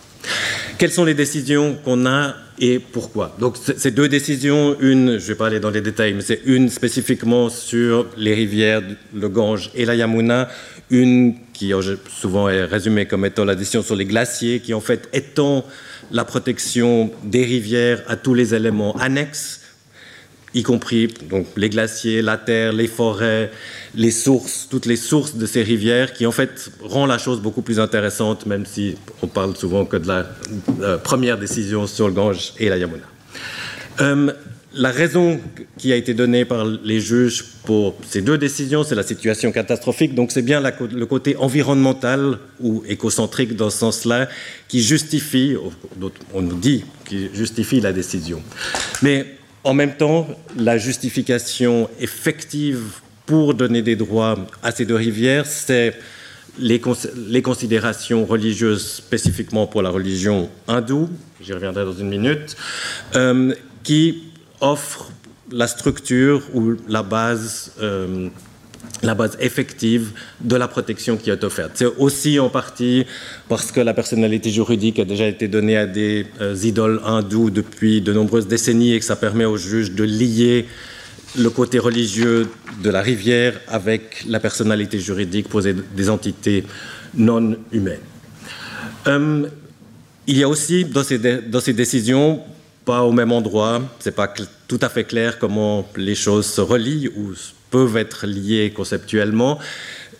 Quelles 0.77 0.91
sont 0.91 1.05
les 1.05 1.13
décisions 1.13 1.77
qu'on 1.83 2.05
a 2.05 2.35
et 2.57 2.79
pourquoi? 2.79 3.35
Donc 3.37 3.57
ces 3.57 3.91
deux 3.91 4.07
décisions, 4.07 4.77
une, 4.79 5.17
je 5.17 5.23
ne 5.23 5.27
vais 5.27 5.35
pas 5.35 5.47
aller 5.47 5.59
dans 5.59 5.69
les 5.69 5.81
détails, 5.81 6.13
mais 6.13 6.21
c'est 6.21 6.41
une 6.45 6.69
spécifiquement 6.69 7.49
sur 7.49 8.07
les 8.17 8.33
rivières, 8.33 8.81
le 9.13 9.29
Gange 9.29 9.71
et 9.75 9.85
la 9.85 9.95
Yamuna, 9.95 10.49
une 10.89 11.35
qui 11.53 11.73
souvent 12.07 12.47
est 12.47 12.63
résumée 12.63 13.05
comme 13.05 13.25
étant 13.25 13.43
la 13.43 13.55
décision 13.55 13.83
sur 13.83 13.97
les 13.97 14.05
glaciers, 14.05 14.61
qui 14.61 14.73
en 14.73 14.79
fait 14.79 15.09
étend 15.11 15.65
la 16.11 16.23
protection 16.23 17.11
des 17.23 17.43
rivières 17.43 18.01
à 18.07 18.15
tous 18.15 18.33
les 18.33 18.55
éléments 18.55 18.95
annexes, 18.97 19.58
y 20.53 20.63
compris 20.63 21.07
donc, 21.29 21.47
les 21.57 21.69
glaciers, 21.69 22.21
la 22.21 22.37
terre, 22.37 22.73
les 22.73 22.87
forêts, 22.87 23.51
les 23.95 24.11
sources, 24.11 24.67
toutes 24.69 24.85
les 24.85 24.95
sources 24.95 25.35
de 25.35 25.45
ces 25.45 25.63
rivières, 25.63 26.13
qui 26.13 26.25
en 26.25 26.31
fait 26.31 26.71
rend 26.83 27.05
la 27.05 27.17
chose 27.17 27.41
beaucoup 27.41 27.61
plus 27.61 27.79
intéressante, 27.79 28.45
même 28.45 28.65
si 28.65 28.95
on 29.21 29.27
parle 29.27 29.55
souvent 29.55 29.85
que 29.85 29.97
de 29.97 30.07
la 30.07 30.25
euh, 30.81 30.97
première 30.97 31.37
décision 31.37 31.87
sur 31.87 32.07
le 32.07 32.13
Gange 32.13 32.53
et 32.57 32.69
la 32.69 32.77
Yamuna. 32.77 33.03
Euh, 34.01 34.31
la 34.73 34.91
raison 34.91 35.39
qui 35.77 35.91
a 35.91 35.95
été 35.95 36.13
donnée 36.13 36.45
par 36.45 36.63
les 36.65 37.01
juges 37.01 37.43
pour 37.65 37.95
ces 38.07 38.21
deux 38.21 38.37
décisions, 38.37 38.83
c'est 38.83 38.95
la 38.95 39.03
situation 39.03 39.51
catastrophique. 39.51 40.13
Donc 40.13 40.31
c'est 40.31 40.43
bien 40.43 40.61
le 40.61 41.05
côté 41.05 41.35
environnemental 41.37 42.37
ou 42.59 42.83
écocentrique 42.87 43.55
dans 43.55 43.71
ce 43.71 43.79
sens-là 43.79 44.29
qui 44.67 44.83
justifie, 44.83 45.55
on 46.33 46.41
nous 46.41 46.57
dit, 46.57 46.85
qui 47.05 47.29
justifie 47.33 47.81
la 47.81 47.91
décision. 47.91 48.43
Mais 49.01 49.38
en 49.63 49.73
même 49.73 49.95
temps, 49.95 50.27
la 50.55 50.77
justification 50.77 51.89
effective 51.99 53.01
pour 53.25 53.53
donner 53.53 53.81
des 53.81 53.95
droits 53.95 54.37
à 54.63 54.71
ces 54.71 54.85
deux 54.85 54.95
rivières, 54.95 55.45
c'est 55.45 55.95
les, 56.57 56.79
cons 56.79 56.95
les, 57.15 57.41
considérations 57.41 58.25
religieuses 58.25 58.85
spécifiquement 58.85 59.67
pour 59.67 59.81
la 59.81 59.89
religion 59.89 60.49
hindoue, 60.67 61.09
j'y 61.41 61.53
reviendrai 61.53 61.85
dans 61.85 61.93
une 61.93 62.09
minute, 62.09 62.55
euh, 63.15 63.53
qui 63.83 64.23
offre 64.61 65.11
la 65.51 65.67
structure 65.67 66.41
ou 66.53 66.75
la 66.87 67.03
base, 67.03 67.73
euh, 67.81 68.29
la 69.01 69.15
base 69.15 69.37
effective 69.39 70.11
de 70.41 70.55
la 70.55 70.67
protection 70.67 71.17
qui 71.17 71.29
est 71.29 71.43
offerte. 71.43 71.71
C'est 71.75 71.85
aussi 71.85 72.39
en 72.39 72.49
partie 72.49 73.05
parce 73.47 73.71
que 73.71 73.79
la 73.79 73.93
personnalité 73.93 74.49
juridique 74.49 74.99
a 74.99 75.05
déjà 75.05 75.27
été 75.27 75.47
donnée 75.47 75.77
à 75.77 75.87
des 75.87 76.27
euh, 76.41 76.55
idoles 76.63 77.01
hindous 77.05 77.49
depuis 77.49 78.01
de 78.01 78.13
nombreuses 78.13 78.47
décennies 78.47 78.93
et 78.93 78.99
que 78.99 79.05
ça 79.05 79.15
permet 79.15 79.45
aux 79.45 79.57
juges 79.57 79.91
de 79.91 80.03
lier 80.03 80.65
le 81.37 81.49
côté 81.49 81.79
religieux 81.79 82.47
de 82.83 82.89
la 82.89 83.01
rivière 83.01 83.59
avec 83.67 84.25
la 84.27 84.39
personnalité 84.39 84.99
juridique 84.99 85.47
pour 85.47 85.61
des 85.61 86.09
entités 86.09 86.63
non 87.13 87.55
humaines. 87.71 87.99
Euh, 89.07 89.47
il 90.27 90.37
y 90.37 90.43
a 90.43 90.49
aussi 90.49 90.85
dans 90.85 91.03
ces, 91.03 91.19
dans 91.19 91.59
ces 91.59 91.73
décisions 91.73 92.41
pas 92.85 93.03
au 93.03 93.11
même 93.11 93.31
endroit. 93.31 93.81
C'est 93.99 94.15
pas 94.15 94.33
tout 94.67 94.79
à 94.81 94.89
fait 94.89 95.03
clair 95.03 95.37
comment 95.37 95.87
les 95.95 96.15
choses 96.15 96.47
se 96.47 96.61
relient 96.61 97.09
ou 97.15 97.33
peuvent 97.69 97.97
être 97.97 98.27
liées 98.27 98.71
conceptuellement. 98.71 99.59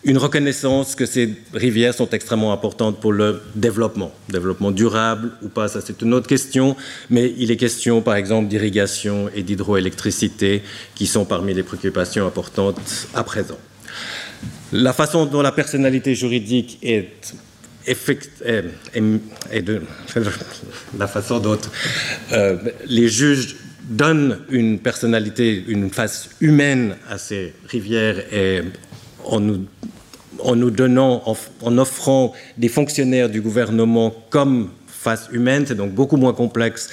une 0.05 0.17
reconnaissance 0.17 0.95
que 0.95 1.05
ces 1.05 1.35
rivières 1.53 1.93
sont 1.93 2.09
extrêmement 2.11 2.53
importantes 2.53 3.01
pour 3.01 3.11
le 3.11 3.41
développement, 3.55 4.13
développement 4.29 4.71
durable 4.71 5.31
ou 5.41 5.49
pas, 5.49 5.67
ça 5.67 5.81
c'est 5.81 6.01
une 6.01 6.13
autre 6.13 6.27
question, 6.27 6.77
mais 7.09 7.33
il 7.37 7.51
est 7.51 7.57
question 7.57 8.01
par 8.01 8.15
exemple 8.15 8.47
d'irrigation 8.47 9.29
et 9.35 9.43
d'hydroélectricité 9.43 10.63
qui 10.95 11.05
sont 11.05 11.25
parmi 11.25 11.53
les 11.53 11.63
préoccupations 11.63 12.25
importantes 12.25 12.79
à 13.13 13.23
présent. 13.23 13.59
La 14.71 14.93
façon 14.93 15.25
dont 15.25 15.41
la 15.41 15.51
personnalité 15.51 16.15
juridique 16.15 16.77
est 16.81 17.33
et, 17.87 19.61
de 19.61 19.81
la 20.97 21.07
façon 21.07 21.39
dont 21.39 21.57
euh, 22.33 22.57
les 22.85 23.07
juges 23.07 23.55
donnent 23.89 24.37
une 24.49 24.79
personnalité, 24.79 25.63
une 25.67 25.89
face 25.89 26.29
humaine 26.39 26.95
à 27.09 27.17
ces 27.17 27.53
rivières 27.67 28.17
et 28.33 28.61
en 29.25 29.39
nous, 29.39 29.65
en 30.41 30.55
donnant, 30.55 31.23
en, 31.61 31.77
offrant 31.77 32.33
des 32.57 32.69
fonctionnaires 32.69 33.29
du 33.29 33.41
gouvernement 33.41 34.13
comme 34.29 34.69
face 34.87 35.27
humaine, 35.31 35.65
c'est 35.67 35.75
donc 35.75 35.91
beaucoup 35.91 36.17
moins 36.17 36.33
complexe 36.33 36.89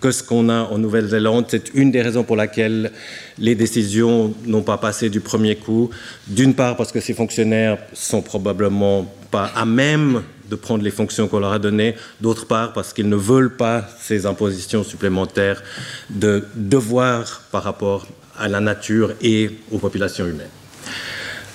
que 0.00 0.10
ce 0.10 0.22
qu'on 0.22 0.50
a 0.50 0.64
en 0.64 0.76
Nouvelle-Zélande. 0.78 1.46
C'est 1.48 1.72
une 1.74 1.90
des 1.90 2.02
raisons 2.02 2.24
pour 2.24 2.36
laquelle 2.36 2.92
les 3.38 3.54
décisions 3.54 4.34
n'ont 4.44 4.62
pas 4.62 4.76
passé 4.76 5.08
du 5.08 5.20
premier 5.20 5.56
coup. 5.56 5.88
D'une 6.28 6.54
part 6.54 6.76
parce 6.76 6.92
que 6.92 7.00
ces 7.00 7.14
fonctionnaires 7.14 7.78
sont 7.94 8.20
probablement 8.20 9.10
pas 9.30 9.50
à 9.56 9.64
même 9.64 10.22
de 10.48 10.56
prendre 10.56 10.82
les 10.82 10.90
fonctions 10.90 11.28
qu'on 11.28 11.38
leur 11.38 11.52
a 11.52 11.58
données, 11.58 11.94
d'autre 12.20 12.46
part 12.46 12.72
parce 12.72 12.92
qu'ils 12.92 13.08
ne 13.08 13.16
veulent 13.16 13.56
pas 13.56 13.86
ces 14.00 14.26
impositions 14.26 14.84
supplémentaires 14.84 15.62
de 16.10 16.44
devoir 16.54 17.42
par 17.50 17.62
rapport 17.62 18.06
à 18.38 18.48
la 18.48 18.60
nature 18.60 19.12
et 19.22 19.50
aux 19.70 19.78
populations 19.78 20.26
humaines. 20.26 20.48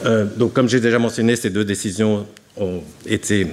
Euh, 0.05 0.25
donc, 0.25 0.53
comme 0.53 0.69
j'ai 0.69 0.79
déjà 0.79 0.99
mentionné, 0.99 1.35
ces 1.35 1.49
deux 1.49 1.65
décisions 1.65 2.25
ont 2.57 2.81
été, 3.05 3.47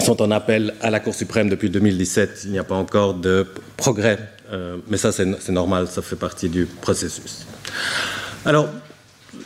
sont 0.00 0.20
en 0.20 0.30
appel 0.30 0.74
à 0.82 0.90
la 0.90 1.00
Cour 1.00 1.14
suprême 1.14 1.48
depuis 1.48 1.70
2017. 1.70 2.42
Il 2.44 2.52
n'y 2.52 2.58
a 2.58 2.64
pas 2.64 2.74
encore 2.74 3.14
de 3.14 3.46
progrès, 3.76 4.18
euh, 4.52 4.76
mais 4.88 4.98
ça, 4.98 5.10
c'est 5.12 5.48
normal, 5.50 5.88
ça 5.88 6.02
fait 6.02 6.16
partie 6.16 6.48
du 6.48 6.66
processus. 6.66 7.46
Alors, 8.44 8.68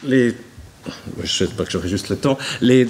les 0.04 0.34
je 1.16 1.44
ne 1.44 1.48
sais 1.48 1.54
pas 1.54 1.64
que 1.64 1.70
j'aurai 1.70 1.88
juste 1.88 2.08
le 2.08 2.16
temps. 2.16 2.38
Les, 2.60 2.86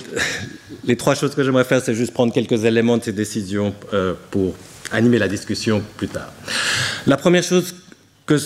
les 0.85 0.97
trois 0.97 1.15
choses 1.15 1.35
que 1.35 1.43
j'aimerais 1.43 1.65
faire, 1.65 1.83
c'est 1.83 1.95
juste 1.95 2.13
prendre 2.13 2.33
quelques 2.33 2.65
éléments 2.65 2.97
de 2.99 3.05
ces 3.05 3.13
décisions 3.13 3.75
euh, 3.93 4.15
pour 4.31 4.55
animer 4.93 5.19
la 5.19 5.29
discussion 5.29 5.83
plus 5.97 6.09
tard. 6.09 6.33
La 7.07 7.17
première 7.17 7.43
chose 7.43 7.75
que, 8.27 8.37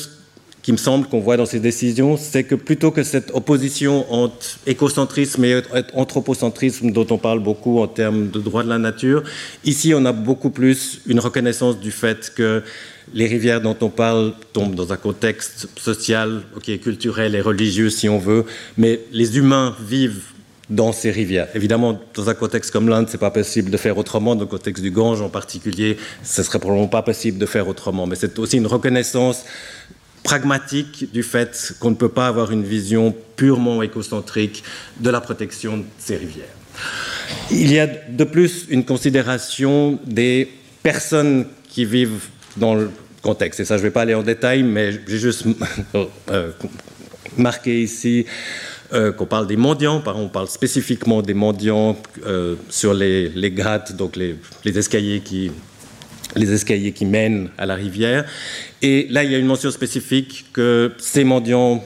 qui 0.62 0.72
me 0.72 0.76
semble 0.76 1.08
qu'on 1.08 1.20
voit 1.20 1.36
dans 1.36 1.46
ces 1.46 1.60
décisions, 1.60 2.16
c'est 2.16 2.44
que 2.44 2.54
plutôt 2.54 2.90
que 2.90 3.02
cette 3.02 3.30
opposition 3.32 4.12
entre 4.12 4.58
écocentrisme 4.66 5.44
et 5.44 5.62
anthropocentrisme 5.94 6.90
dont 6.92 7.06
on 7.10 7.18
parle 7.18 7.40
beaucoup 7.40 7.80
en 7.80 7.88
termes 7.88 8.30
de 8.30 8.40
droit 8.40 8.62
de 8.62 8.68
la 8.68 8.78
nature, 8.78 9.22
ici 9.64 9.92
on 9.94 10.04
a 10.04 10.12
beaucoup 10.12 10.50
plus 10.50 11.00
une 11.06 11.20
reconnaissance 11.20 11.78
du 11.78 11.90
fait 11.90 12.32
que 12.34 12.62
les 13.14 13.26
rivières 13.26 13.60
dont 13.60 13.76
on 13.80 13.88
parle 13.88 14.32
tombent 14.52 14.74
dans 14.74 14.92
un 14.92 14.96
contexte 14.96 15.68
social, 15.78 16.42
culturel 16.82 17.34
et 17.34 17.40
religieux 17.40 17.90
si 17.90 18.08
on 18.08 18.18
veut, 18.18 18.44
mais 18.76 19.00
les 19.12 19.38
humains 19.38 19.76
vivent 19.80 20.22
dans 20.70 20.92
ces 20.92 21.10
rivières. 21.10 21.48
Évidemment, 21.54 22.00
dans 22.14 22.30
un 22.30 22.34
contexte 22.34 22.70
comme 22.70 22.88
l'Inde, 22.88 23.06
c'est 23.10 23.18
pas 23.18 23.30
possible 23.30 23.70
de 23.70 23.76
faire 23.76 23.98
autrement. 23.98 24.34
Dans 24.34 24.42
le 24.42 24.46
contexte 24.46 24.82
du 24.82 24.90
Gange 24.90 25.20
en 25.20 25.28
particulier, 25.28 25.98
ce 26.22 26.42
serait 26.42 26.58
probablement 26.58 26.88
pas 26.88 27.02
possible 27.02 27.38
de 27.38 27.46
faire 27.46 27.68
autrement. 27.68 28.06
Mais 28.06 28.16
c'est 28.16 28.38
aussi 28.38 28.56
une 28.56 28.66
reconnaissance 28.66 29.44
pragmatique 30.22 31.12
du 31.12 31.22
fait 31.22 31.74
qu'on 31.80 31.90
ne 31.90 31.96
peut 31.96 32.08
pas 32.08 32.28
avoir 32.28 32.52
une 32.52 32.62
vision 32.62 33.14
purement 33.36 33.82
écocentrique 33.82 34.62
de 35.00 35.10
la 35.10 35.20
protection 35.20 35.78
de 35.78 35.84
ces 35.98 36.16
rivières. 36.16 36.54
Il 37.50 37.70
y 37.70 37.78
a 37.78 37.86
de 37.86 38.24
plus 38.24 38.66
une 38.70 38.84
considération 38.84 39.98
des 40.06 40.48
personnes 40.82 41.46
qui 41.68 41.84
vivent 41.84 42.28
dans 42.56 42.74
le 42.74 42.90
contexte. 43.22 43.60
Et 43.60 43.64
ça, 43.64 43.76
je 43.76 43.82
ne 43.82 43.88
vais 43.88 43.92
pas 43.92 44.02
aller 44.02 44.14
en 44.14 44.22
détail, 44.22 44.62
mais 44.62 44.92
j'ai 45.06 45.18
juste 45.18 45.44
euh, 46.30 46.50
marqué 47.36 47.82
ici 47.82 48.26
euh, 48.92 49.12
qu'on 49.12 49.26
parle 49.26 49.46
des 49.46 49.56
mendiants, 49.56 50.02
on 50.06 50.28
parle 50.28 50.48
spécifiquement 50.48 51.22
des 51.22 51.34
mendiants 51.34 51.96
euh, 52.26 52.56
sur 52.68 52.92
les, 52.92 53.28
les, 53.30 53.50
grattes, 53.50 53.96
donc 53.96 54.16
les, 54.16 54.36
les, 54.64 54.78
escaliers 54.78 55.20
qui, 55.20 55.50
les 56.36 56.52
escaliers 56.52 56.92
qui 56.92 57.06
mènent 57.06 57.48
à 57.56 57.64
la 57.64 57.74
rivière. 57.74 58.26
Et 58.82 59.06
là, 59.08 59.24
il 59.24 59.32
y 59.32 59.34
a 59.34 59.38
une 59.38 59.46
mention 59.46 59.70
spécifique 59.70 60.46
que 60.52 60.92
ces 60.98 61.24
mendiants 61.24 61.82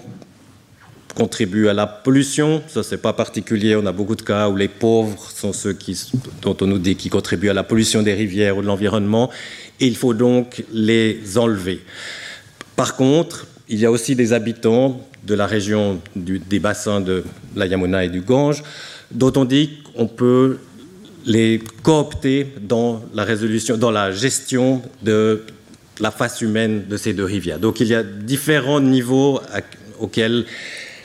contribuent 1.16 1.68
à 1.68 1.72
la 1.72 1.86
pollution. 1.86 2.62
Ça, 2.68 2.82
c'est 2.82 2.98
pas 2.98 3.14
particulier. 3.14 3.74
On 3.74 3.86
a 3.86 3.92
beaucoup 3.92 4.14
de 4.14 4.22
cas 4.22 4.48
où 4.48 4.56
les 4.56 4.68
pauvres 4.68 5.30
sont 5.34 5.52
ceux 5.52 5.76
dont 6.42 6.56
on 6.60 6.66
nous 6.66 6.78
dit 6.78 6.94
qui 6.94 7.08
contribuent 7.08 7.48
à 7.48 7.54
la 7.54 7.64
pollution 7.64 8.02
des 8.02 8.14
rivières 8.14 8.56
ou 8.58 8.62
de 8.62 8.66
l'environnement 8.66 9.30
et 9.80 9.86
il 9.86 9.96
faut 9.96 10.14
donc 10.14 10.64
les 10.72 11.38
enlever. 11.38 11.80
Par 12.76 12.96
contre, 12.96 13.46
il 13.68 13.78
y 13.78 13.86
a 13.86 13.90
aussi 13.90 14.14
des 14.14 14.32
habitants 14.32 15.00
de 15.24 15.34
la 15.34 15.46
région 15.46 16.00
des 16.14 16.60
bassins 16.60 17.00
de 17.00 17.24
la 17.56 17.66
Yamuna 17.66 18.04
et 18.04 18.08
du 18.08 18.20
Gange 18.20 18.62
dont 19.10 19.32
on 19.36 19.44
dit 19.44 19.70
qu'on 19.94 20.06
peut 20.06 20.58
les 21.24 21.60
coopter 21.82 22.46
dans 22.60 23.02
la 23.14 23.24
résolution, 23.24 23.76
dans 23.76 23.90
la 23.90 24.12
gestion 24.12 24.82
de 25.02 25.42
la 25.98 26.10
face 26.10 26.40
humaine 26.42 26.84
de 26.88 26.96
ces 26.96 27.14
deux 27.14 27.24
rivières. 27.24 27.58
Donc 27.58 27.80
il 27.80 27.88
y 27.88 27.94
a 27.94 28.02
différents 28.02 28.80
niveaux 28.80 29.40
auxquels 29.98 30.44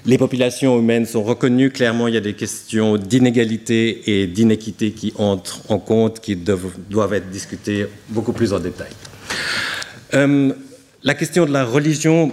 les 0.06 0.18
populations 0.18 0.80
humaines 0.80 1.06
sont 1.06 1.24
reconnues. 1.24 1.70
Clairement, 1.70 2.08
il 2.08 2.14
y 2.14 2.18
a 2.18 2.22
des 2.22 2.34
questions 2.34 2.98
d'inégalité 2.98 4.22
et 4.22 4.28
d'inéquité 4.28 4.92
qui 4.92 5.14
entrent 5.18 5.62
en 5.70 5.80
compte, 5.80 6.20
qui 6.20 6.36
doivent, 6.36 7.14
être 7.14 7.30
discutées 7.30 7.86
beaucoup 8.10 8.34
plus 8.34 8.54
en 8.54 8.60
détail. 8.60 8.92
Euh, 10.14 10.54
la 11.04 11.14
question 11.14 11.46
de 11.46 11.52
la 11.52 11.66
religion 11.66 12.32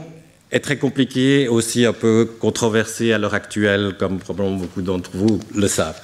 est 0.51 0.61
très 0.61 0.79
compliquée, 0.79 1.49
aussi 1.49 1.85
un 1.85 1.93
peu 1.93 2.29
controversée 2.41 3.13
à 3.13 3.19
l'heure 3.19 3.35
actuelle, 3.35 3.95
comme 3.99 4.19
probablement 4.19 4.57
beaucoup 4.57 4.83
d'entre 4.83 5.11
vous 5.13 5.39
le 5.55 5.69
savent. 5.69 6.01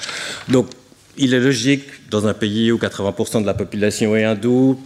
Donc, 0.48 0.66
il 1.16 1.32
est 1.32 1.40
logique, 1.40 1.84
dans 2.10 2.26
un 2.26 2.34
pays 2.34 2.72
où 2.72 2.76
80% 2.76 3.40
de 3.40 3.46
la 3.46 3.54
population 3.54 4.14
est 4.16 4.24
hindoue, 4.24 4.78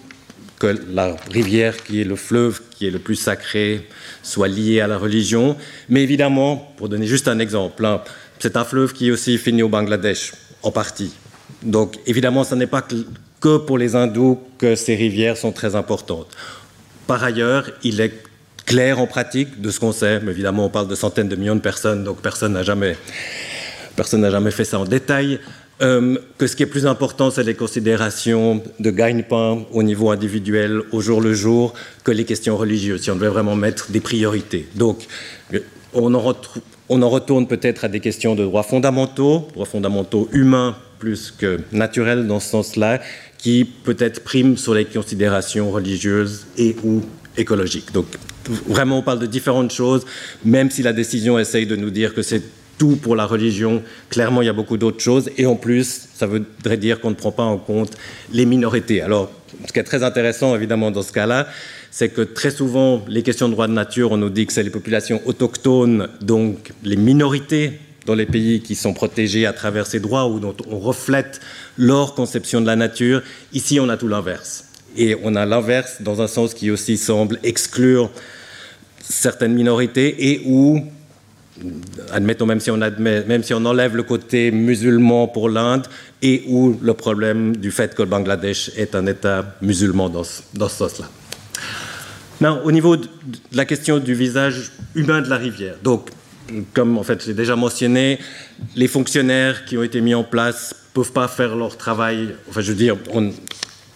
que 0.59 0.79
la 0.93 1.17
rivière 1.31 1.77
qui 1.77 2.00
est 2.00 2.05
le 2.05 2.17
fleuve 2.17 2.61
qui 2.71 2.87
est 2.87 2.91
le 2.91 2.99
plus 2.99 3.17
sacré 3.17 3.87
soit 4.23 4.49
lié 4.49 4.81
à 4.81 4.87
la 4.87 4.99
religion. 4.99 5.57
Mais 5.88 6.03
évidemment, 6.03 6.73
pour 6.77 6.88
donner 6.88 7.07
juste 7.07 7.29
un 7.29 7.38
exemple, 7.38 7.85
hein, 7.85 8.03
c'est 8.38 8.57
un 8.57 8.65
fleuve 8.65 8.93
qui 8.93 9.09
est 9.09 9.11
aussi 9.11 9.38
fini 9.38 9.62
au 9.62 9.69
Bangladesh, 9.69 10.33
en 10.62 10.71
partie. 10.71 11.12
Donc 11.62 11.99
évidemment, 12.07 12.45
ce 12.45 12.55
n'est 12.55 12.67
pas 12.67 12.87
que 13.41 13.59
pour 13.59 13.79
les 13.79 13.97
hindous 13.97 14.38
que 14.59 14.75
ces 14.75 14.95
rivières 14.95 15.37
sont 15.37 15.53
très 15.53 15.75
importantes. 15.75 16.29
Par 17.07 17.23
ailleurs, 17.25 17.71
il 17.83 18.00
est 18.00 18.12
clair 18.67 19.00
en 19.00 19.07
pratique 19.07 19.61
de 19.61 19.71
ce 19.71 19.81
qu'on 19.81 19.93
sait, 19.93 20.21
mais 20.21 20.33
évidemment 20.33 20.67
on 20.67 20.69
parle 20.69 20.88
de 20.88 20.95
centaines 20.95 21.29
de 21.29 21.37
millions 21.37 21.57
de 21.57 21.61
personnes, 21.61 22.05
donc 22.05 22.21
personne 22.21 22.53
n'a 22.53 22.62
jamais, 22.62 22.99
personne 23.97 24.21
n'a 24.21 24.31
jamais 24.31 24.50
fait 24.50 24.67
ça 24.67 24.79
en 24.79 24.85
détail, 24.85 25.41
euh, 25.80 26.16
que 26.38 26.47
ce 26.47 26.56
qui 26.56 26.62
est 26.64 26.66
plus 26.66 26.87
important, 26.87 27.30
c'est 27.30 27.44
les 27.44 27.54
considérations 27.54 28.62
de 28.80 28.90
gagne-pain 28.90 29.64
au 29.73 29.82
niveau 29.82 30.11
individuel, 30.11 30.82
au 30.92 31.00
jour 31.00 31.20
le 31.20 31.35
jour, 31.35 31.75
que 32.04 32.11
les 32.11 32.25
questions 32.25 32.56
religieuses, 32.56 33.02
si 33.02 33.11
on 33.11 33.16
devait 33.16 33.28
vraiment 33.28 33.56
mettre 33.56 33.90
des 33.90 34.00
priorités. 34.00 34.66
Donc, 34.75 35.06
on 35.94 36.14
en, 36.14 36.35
on 36.88 37.02
en 37.02 37.08
retourne 37.08 37.47
peut-être 37.47 37.85
à 37.85 37.88
des 37.88 38.00
questions 38.00 38.35
de 38.35 38.44
droits 38.44 38.62
fondamentaux, 38.62 39.47
droits 39.54 39.66
fondamentaux 39.66 40.28
humains 40.32 40.76
plus 40.99 41.30
que 41.30 41.61
naturels 41.70 42.26
dans 42.26 42.40
ce 42.40 42.49
sens-là, 42.50 43.00
qui 43.38 43.64
peut-être 43.64 44.25
priment 44.25 44.56
sur 44.56 44.75
les 44.75 44.85
considérations 44.85 45.70
religieuses 45.70 46.47
et 46.56 46.75
ou 46.82 47.02
écologiques. 47.37 47.92
Donc, 47.92 48.06
vraiment, 48.66 48.99
on 48.99 49.02
parle 49.02 49.20
de 49.20 49.26
différentes 49.26 49.73
choses, 49.73 50.04
même 50.44 50.70
si 50.70 50.82
la 50.82 50.92
décision 50.92 51.38
essaye 51.38 51.66
de 51.66 51.76
nous 51.76 51.90
dire 51.90 52.14
que 52.14 52.23
c'est 52.23 52.42
tout 52.78 52.97
pour 52.97 53.16
la 53.16 53.26
religion. 53.26 53.82
Clairement, 54.08 54.42
il 54.42 54.47
y 54.47 54.49
a 54.49 54.54
beaucoup 54.54 54.76
d'autres 54.76 55.00
choses. 55.00 55.30
Et 55.37 55.47
en 55.47 55.56
plus, 55.56 56.08
ça 56.14 56.26
voudrait 56.26 56.76
dire 56.76 57.00
qu'on 57.00 57.11
ne 57.11 57.14
prend 57.14 57.32
pas 57.32 57.42
en 57.42 57.58
compte 57.58 57.92
les 58.32 58.47
minorités. 58.47 59.02
Alors, 59.02 59.30
ce 59.66 59.73
qui 59.73 59.78
est 59.78 59.85
très 59.85 60.02
intéressant, 60.02 60.54
évidemment, 60.54 60.90
dans 60.90 61.02
ce 61.02 61.12
cas-là, 61.12 61.49
c'est 61.90 62.11
que 62.11 62.23
très 62.23 62.50
souvent, 62.50 63.04
les 63.08 63.23
questions 63.23 63.49
de 63.49 63.52
droits 63.52 63.66
de 63.66 63.73
nature, 63.73 64.12
on 64.12 64.16
nous 64.16 64.30
dit 64.30 64.47
que 64.47 64.52
c'est 64.52 64.62
les 64.62 64.70
populations 64.70 65.20
autochtones, 65.26 66.08
donc 66.20 66.73
les 66.85 66.97
minorités 66.97 67.73
dans 68.06 68.14
les 68.14 68.26
pays 68.26 68.61
qui 68.61 68.75
sont 68.75 68.94
protégés 68.94 69.47
à 69.47 69.52
travers 69.52 69.87
ces 69.87 70.00
droits 70.00 70.28
ou 70.28 70.40
dont 70.40 70.56
on 70.70 70.78
reflète 70.78 71.40
leur 71.76 72.14
conception 72.14 72.61
de 72.61 72.66
la 72.66 72.76
nature. 72.76 73.23
Ici, 73.52 73.80
on 73.80 73.88
a 73.88 73.97
tout 73.97 74.08
l'inverse. 74.08 74.64
Et 74.97 75.16
on 75.23 75.35
a 75.37 75.44
l'inverse 75.44 76.00
dans 76.00 76.23
un 76.23 76.26
sens 76.26 76.54
qui 76.54 76.70
aussi 76.70 76.97
semble 76.97 77.38
exclure 77.42 78.11
certaines 79.00 79.54
minorités 79.54 80.32
et 80.32 80.42
où 80.47 80.82
admettons 82.12 82.47
même 82.47 82.61
si 82.61 82.71
on 82.71 82.81
admet, 82.81 83.25
même 83.25 83.43
si 83.43 83.55
on 83.55 83.65
enlève 83.65 83.97
le 83.97 84.03
côté 84.03 84.50
musulman 84.50 85.29
pour 85.29 85.49
l'Inde 85.49 85.87
et 86.23 86.45
ou 86.49 86.79
le 86.81 86.95
problème 86.95 87.57
du 87.57 87.71
fait 87.71 87.95
que 87.95 88.03
le 88.03 88.09
Bangladesh 88.09 88.71
est 88.77 88.95
un 88.95 89.07
État 89.07 89.57
musulman 89.62 90.09
dans, 90.09 90.23
dans 90.55 90.69
ce 90.69 90.77
sens-là. 90.77 91.07
Maintenant, 92.41 92.62
au 92.65 92.71
niveau 92.71 92.97
de 92.97 93.09
la 93.53 93.65
question 93.65 93.99
du 93.99 94.15
visage 94.15 94.71
humain 94.95 95.23
de 95.23 95.29
la 95.29 95.37
rivière, 95.37 95.75
donc 95.83 96.11
comme 96.73 96.97
en 96.99 97.03
fait 97.03 97.25
j'ai 97.25 97.35
déjà 97.35 97.57
mentionné, 97.57 98.19
les 98.77 98.88
fonctionnaires 98.88 99.65
qui 99.65 99.77
ont 99.77 99.83
été 99.83 100.00
mis 100.00 100.15
en 100.15 100.25
place 100.25 100.75
ne 100.91 101.03
peuvent 101.03 101.12
pas 101.12 101.29
faire 101.29 101.57
leur 101.57 101.77
travail. 101.77 102.35
Enfin, 102.49 102.61
je 102.61 102.71
veux 102.71 102.79
dire, 102.79 102.97
on, 103.12 103.33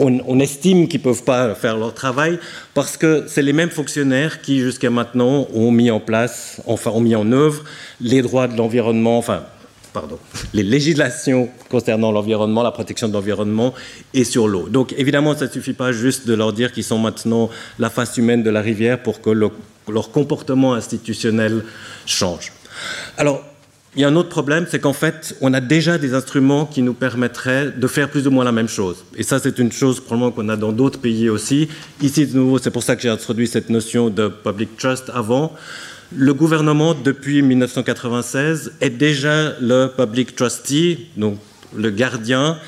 on, 0.03 0.41
estime 0.41 0.89
qu'ils 0.89 1.01
ne 1.01 1.05
peuvent 1.05 1.25
pas 1.25 1.55
faire 1.55 1.77
leur 1.77 1.95
travail 1.95 2.39
parce 2.75 2.97
que 2.97 3.25
c'est 3.27 3.43
les 3.43 3.53
mêmes 3.53 3.71
fonctionnaires 3.71 4.43
qui, 4.43 4.61
jusqu'à 4.61 4.91
maintenant, 4.91 5.47
ont 5.55 5.71
mis 5.71 5.91
en 5.91 6.01
place, 6.01 6.61
enfin, 6.67 6.91
ont 6.91 7.01
mis 7.01 7.15
en 7.15 7.31
œuvre 7.33 7.65
les 8.01 8.23
droits 8.23 8.49
de 8.49 8.57
l'environnement, 8.57 9.19
enfin, 9.19 9.45
pardon, 9.93 10.19
les 10.55 10.63
législations 10.63 11.49
concernant 11.69 12.13
l'environnement, 12.13 12.63
la 12.63 12.73
protection 12.73 13.09
de 13.09 13.13
l'environnement 13.13 13.75
et 14.15 14.25
sur 14.25 14.49
l'eau. 14.49 14.69
Donc, 14.69 14.95
évidemment, 14.97 15.37
ça 15.37 15.47
ne 15.47 15.51
suffit 15.51 15.75
pas 15.75 15.93
juste 15.93 16.27
de 16.27 16.35
leur 16.35 16.53
dire 16.53 16.73
qu'ils 16.73 16.85
sont 16.85 16.99
maintenant 16.99 17.51
la 17.79 17.91
face 17.91 18.17
humaine 18.17 18.43
de 18.43 18.51
la 18.51 18.61
rivière 18.61 19.03
pour 19.03 19.21
que 19.21 19.31
leur 19.31 20.11
comportement 20.11 20.75
institutionnel 20.75 21.65
change. 22.07 22.53
Alors, 23.17 23.45
il 23.95 24.01
y 24.01 24.05
a 24.05 24.09
un 24.09 24.17
autre 24.17 24.31
problème, 24.31 24.67
c'est 24.71 24.79
qu'en 24.79 24.95
fait, 24.95 25.37
on 25.43 25.53
a 25.53 25.61
déjà 25.61 25.99
des 25.99 26.15
instruments 26.15 26.65
qui 26.65 26.81
nous 26.81 26.95
permettraient 26.95 27.71
de 27.71 27.87
faire 27.87 28.09
plus 28.09 28.27
ou 28.27 28.31
moins 28.31 28.45
la 28.45 28.53
même 28.53 28.69
chose. 28.69 29.05
Et 29.17 29.23
ça, 29.23 29.39
c'est 29.39 29.59
une 29.59 29.71
chose 29.71 30.01
probablement 30.01 30.31
qu'on 30.31 30.49
a 30.49 30.57
dans 30.57 30.73
d'autres 30.73 30.99
pays 30.99 31.29
aussi. 31.29 31.69
Ici, 32.01 32.27
de 32.27 32.35
nouveau, 32.39 32.59
c'est 32.59 32.71
pour 32.71 32.83
ça 32.83 32.97
que 32.97 33.03
j'ai 33.03 33.11
introduit 33.11 33.47
cette 33.47 33.69
notion 33.69 34.09
de 34.09 34.29
public 34.29 34.79
trust 34.79 35.11
avant. 35.13 35.53
Le 36.17 36.33
gouvernement, 36.33 36.95
depuis 36.95 37.43
1996, 37.43 38.73
est 38.81 38.91
déjà 38.91 39.53
le 39.61 39.89
public 39.89 40.35
trustee, 40.37 41.09
donc 41.19 41.39
le 41.77 41.91
gardien 41.91 42.59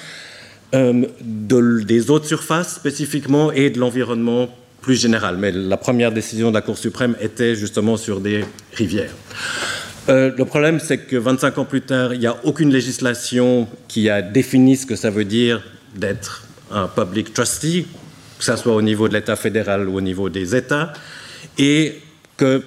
euh, 0.74 1.06
des 1.22 2.10
eaux 2.10 2.18
de 2.18 2.26
surface 2.26 2.74
spécifiquement 2.74 3.50
et 3.50 3.70
de 3.70 3.78
l'environnement 3.78 4.48
plus 4.82 5.00
général. 5.00 5.38
Mais 5.38 5.52
la 5.52 5.78
première 5.78 6.12
décision 6.12 6.50
de 6.50 6.54
la 6.54 6.60
Cour 6.60 6.76
suprême 6.76 7.16
était 7.18 7.54
justement 7.54 7.96
sur 7.96 8.20
des 8.20 8.44
rivières. 8.74 9.14
Euh, 10.08 10.30
le 10.36 10.44
problème, 10.44 10.80
c'est 10.80 10.98
que 10.98 11.16
25 11.16 11.58
ans 11.58 11.64
plus 11.64 11.80
tard, 11.80 12.12
il 12.12 12.20
n'y 12.20 12.26
a 12.26 12.36
aucune 12.44 12.70
législation 12.70 13.66
qui 13.88 14.10
a 14.10 14.20
défini 14.20 14.76
ce 14.76 14.84
que 14.84 14.96
ça 14.96 15.10
veut 15.10 15.24
dire 15.24 15.62
d'être 15.94 16.46
un 16.70 16.88
public 16.88 17.32
trustee, 17.32 17.86
que 18.38 18.44
ce 18.44 18.56
soit 18.56 18.74
au 18.74 18.82
niveau 18.82 19.08
de 19.08 19.14
l'État 19.14 19.36
fédéral 19.36 19.88
ou 19.88 19.96
au 19.96 20.00
niveau 20.02 20.28
des 20.28 20.54
États, 20.54 20.92
et 21.56 22.00
que 22.36 22.62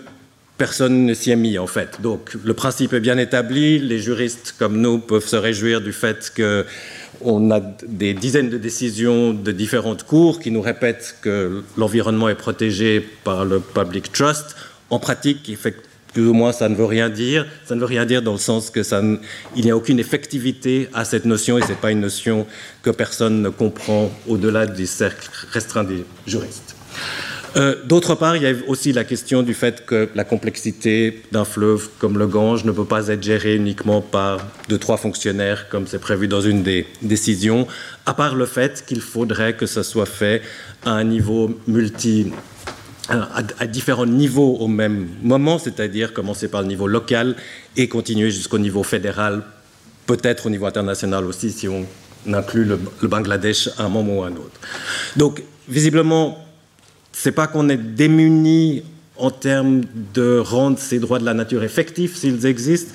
personne 0.57 1.05
ne 1.05 1.13
s'y 1.13 1.29
est 1.29 1.35
mis 1.35 1.59
en 1.59 1.67
fait. 1.67 2.01
Donc 2.01 2.35
le 2.43 2.53
principe 2.55 2.93
est 2.93 2.99
bien 2.99 3.19
établi, 3.19 3.77
les 3.77 3.99
juristes 3.99 4.55
comme 4.57 4.81
nous 4.81 4.97
peuvent 4.97 5.27
se 5.27 5.35
réjouir 5.35 5.81
du 5.81 5.93
fait 5.93 6.33
qu'on 6.35 7.51
a 7.51 7.59
des 7.87 8.15
dizaines 8.15 8.49
de 8.49 8.57
décisions 8.57 9.33
de 9.33 9.51
différentes 9.51 10.03
cours 10.03 10.39
qui 10.39 10.49
nous 10.49 10.61
répètent 10.61 11.17
que 11.21 11.63
l'environnement 11.77 12.29
est 12.29 12.35
protégé 12.35 13.07
par 13.23 13.45
le 13.45 13.59
public 13.59 14.11
trust. 14.11 14.55
En 14.89 14.99
pratique, 14.99 15.43
plus 16.17 16.25
ou 16.25 16.33
moins, 16.33 16.51
ça 16.51 16.67
ne 16.67 16.73
veut 16.73 16.85
rien 16.85 17.09
dire. 17.09 17.45
Ça 17.63 17.75
ne 17.75 17.79
veut 17.79 17.85
rien 17.85 18.03
dire 18.03 18.23
dans 18.23 18.31
le 18.31 18.39
sens 18.39 18.71
que 18.71 18.81
ça 18.81 19.03
il 19.55 19.63
n'y 19.63 19.69
a 19.69 19.77
aucune 19.77 19.99
effectivité 19.99 20.89
à 20.91 21.05
cette 21.05 21.25
notion 21.25 21.59
et 21.59 21.61
ce 21.61 21.67
n'est 21.67 21.75
pas 21.75 21.91
une 21.91 22.01
notion 22.01 22.47
que 22.81 22.89
personne 22.89 23.43
ne 23.43 23.49
comprend 23.49 24.09
au-delà 24.27 24.65
des 24.65 24.87
cercles 24.87 25.29
restreints 25.51 25.83
des 25.83 26.05
juristes. 26.25 26.75
Euh, 27.55 27.75
d'autre 27.85 28.15
part, 28.15 28.35
il 28.35 28.41
y 28.41 28.47
a 28.47 28.53
aussi 28.65 28.93
la 28.93 29.03
question 29.03 29.43
du 29.43 29.53
fait 29.53 29.85
que 29.85 30.09
la 30.15 30.23
complexité 30.23 31.21
d'un 31.31 31.45
fleuve 31.45 31.87
comme 31.99 32.17
le 32.17 32.25
Gange 32.25 32.65
ne 32.65 32.71
peut 32.71 32.85
pas 32.85 33.09
être 33.09 33.21
gérée 33.21 33.55
uniquement 33.55 34.01
par 34.01 34.39
deux, 34.69 34.79
trois 34.79 34.97
fonctionnaires, 34.97 35.69
comme 35.69 35.85
c'est 35.85 35.99
prévu 35.99 36.27
dans 36.27 36.41
une 36.41 36.63
des 36.63 36.87
décisions, 37.03 37.67
à 38.07 38.15
part 38.15 38.33
le 38.33 38.47
fait 38.47 38.83
qu'il 38.87 39.01
faudrait 39.01 39.55
que 39.55 39.67
ça 39.67 39.83
soit 39.83 40.07
fait 40.07 40.41
à 40.83 40.93
un 40.93 41.03
niveau 41.03 41.55
multi 41.67 42.31
à, 43.09 43.67
différents 43.67 44.05
niveaux 44.05 44.57
au 44.59 44.67
même 44.67 45.07
moment, 45.21 45.59
c'est-à-dire 45.59 46.13
commencer 46.13 46.47
par 46.49 46.61
le 46.61 46.67
niveau 46.67 46.87
local 46.87 47.35
et 47.75 47.87
continuer 47.87 48.31
jusqu'au 48.31 48.59
niveau 48.59 48.83
fédéral, 48.83 49.43
peut-être 50.05 50.47
au 50.47 50.49
niveau 50.49 50.65
international 50.65 51.25
aussi, 51.25 51.51
si 51.51 51.67
on 51.67 51.85
inclut 52.31 52.65
le, 52.65 52.77
Bangladesh 53.07 53.69
à 53.77 53.83
un 53.83 53.89
moment 53.89 54.19
ou 54.19 54.23
à 54.23 54.27
un 54.27 54.33
autre. 54.33 54.59
Donc, 55.15 55.43
visiblement, 55.67 56.37
c'est 57.13 57.31
pas 57.31 57.47
qu'on 57.47 57.69
est 57.69 57.77
démuni 57.77 58.83
en 59.15 59.31
termes 59.31 59.81
de 60.13 60.37
rendre 60.37 60.77
ces 60.77 60.99
droits 60.99 61.19
de 61.19 61.25
la 61.25 61.33
nature 61.33 61.63
effectifs 61.63 62.15
s'ils 62.15 62.45
existent, 62.45 62.93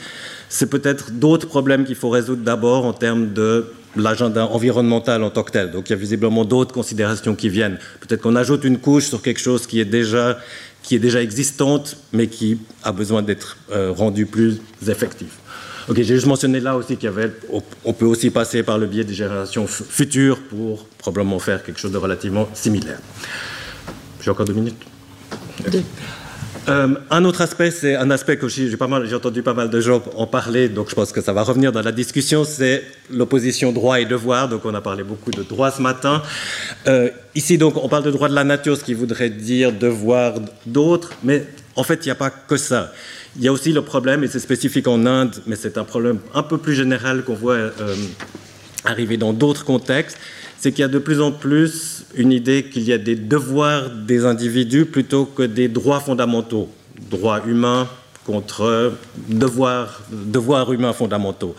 c'est 0.49 0.69
peut-être 0.69 1.11
d'autres 1.12 1.49
problèmes 1.49 1.84
qu'il 1.84 1.97
faut 1.97 2.10
résoudre 2.10 2.43
d'abord 2.43 2.84
en 2.84 2.93
termes 2.93 3.32
de 3.32 3.73
l'agenda 3.97 4.47
environnemental 4.47 5.23
en 5.23 5.31
tant 5.31 5.43
que 5.43 5.50
tel. 5.50 5.71
Donc 5.71 5.89
il 5.89 5.93
y 5.93 5.95
a 5.95 5.99
visiblement 5.99 6.45
d'autres 6.45 6.73
considérations 6.73 7.35
qui 7.35 7.49
viennent. 7.49 7.78
Peut-être 8.00 8.23
qu'on 8.23 8.37
ajoute 8.37 8.65
une 8.65 8.78
couche 8.78 9.07
sur 9.07 9.23
quelque 9.23 9.41
chose 9.41 9.67
qui 9.67 9.81
est 9.81 9.85
déjà, 9.85 10.39
qui 10.83 10.97
est 10.97 10.99
déjà 10.99 11.23
existante, 11.23 11.97
mais 12.13 12.26
qui 12.26 12.59
a 12.83 12.93
besoin 12.93 13.23
d'être 13.23 13.57
euh, 13.71 13.93
rendu 13.93 14.26
plus 14.26 14.61
effectif. 14.87 15.39
Ok, 15.89 15.97
j'ai 15.97 16.15
juste 16.15 16.26
mentionné 16.26 16.61
là 16.61 16.76
aussi 16.76 16.97
qu'il 16.97 17.07
y 17.07 17.09
avait, 17.09 17.33
on 17.85 17.93
peut 17.93 18.07
aussi 18.07 18.31
passer 18.31 18.63
par 18.63 18.78
le 18.78 18.87
biais 18.87 19.02
des 19.02 19.15
générations 19.15 19.67
futures 19.67 20.41
pour 20.41 20.87
probablement 20.97 21.41
faire 21.41 21.65
quelque 21.65 21.81
chose 21.81 21.91
de 21.91 21.99
relativement 21.99 22.49
similaire. 22.55 23.00
J'ai 24.21 24.31
encore 24.31 24.47
deux 24.47 24.52
minutes. 24.52 24.81
Euh, 26.69 26.95
un 27.11 27.25
autre 27.25 27.41
aspect, 27.41 27.73
c'est 27.73 27.97
un 27.97 28.11
aspect 28.11 28.37
que 28.37 28.47
j'ai 28.47 28.77
entendu 29.15 29.43
pas 29.43 29.55
mal 29.55 29.69
de 29.69 29.81
gens 29.81 30.01
en 30.17 30.29
parler, 30.29 30.69
donc 30.69 30.91
je 30.91 30.95
pense 30.95 31.11
que 31.11 31.21
ça 31.21 31.33
va 31.33 31.43
revenir 31.43 31.73
dans 31.73 31.83
la 31.83 31.91
discussion, 31.91 32.45
c'est 32.45 32.85
l'opposition 33.11 33.73
droit 33.73 34.01
et 34.01 34.05
devoir. 34.05 34.49
Donc 34.49 34.65
on 34.65 34.75
a 34.75 34.81
parlé 34.81 35.03
beaucoup 35.03 35.33
de 35.33 35.43
droit 35.43 35.73
ce 35.73 35.83
matin. 35.83 36.23
Euh, 36.87 37.11
ici, 37.35 37.59
donc, 37.59 37.83
on 37.83 37.89
parle 37.89 38.05
de 38.05 38.13
droit 38.13 38.29
de 38.29 38.35
la 38.35 38.45
nature, 38.45 38.77
ce 38.77 38.85
qui 38.85 38.95
voudrait 38.95 39.31
dire 39.31 39.73
devoir 39.73 40.35
d'autres, 40.65 41.11
mais 41.25 41.47
en 41.75 41.83
fait, 41.83 42.05
il 42.05 42.09
n'y 42.09 42.13
a 42.13 42.17
pas 42.17 42.31
que 42.31 42.57
ça. 42.57 42.93
Il 43.37 43.43
y 43.43 43.49
a 43.49 43.53
aussi 43.53 43.73
le 43.73 43.83
problème, 43.83 44.23
et 44.23 44.29
c'est 44.29 44.39
spécifique 44.39 44.87
en 44.87 45.05
Inde, 45.05 45.35
mais 45.47 45.57
c'est 45.57 45.79
un 45.79 45.85
problème 45.85 46.19
un 46.33 46.43
peu 46.45 46.59
plus 46.59 46.75
général 46.75 47.25
qu'on 47.25 47.35
voit 47.35 47.55
euh, 47.55 47.73
arriver 48.85 49.17
dans 49.17 49.33
d'autres 49.33 49.65
contextes, 49.65 50.19
c'est 50.63 50.71
qu'il 50.71 50.83
y 50.83 50.85
a 50.85 50.89
de 50.89 51.01
plus 51.01 51.21
en 51.21 51.33
plus 51.33 52.05
une 52.15 52.31
idée 52.31 52.63
qu'il 52.63 52.85
y 52.85 52.93
a 52.93 52.99
des 52.99 53.17
devoirs 53.17 53.91
des 53.91 54.25
individus 54.25 54.85
plutôt 54.85 55.25
que 55.25 55.43
des 55.43 55.67
droits 55.67 55.99
fondamentaux, 55.99 56.69
droits 57.11 57.41
humains 57.45 57.89
contre 58.25 58.93
devoirs, 59.29 60.03
devoirs 60.13 60.73
humains 60.73 60.93
fondamentaux. 60.93 61.57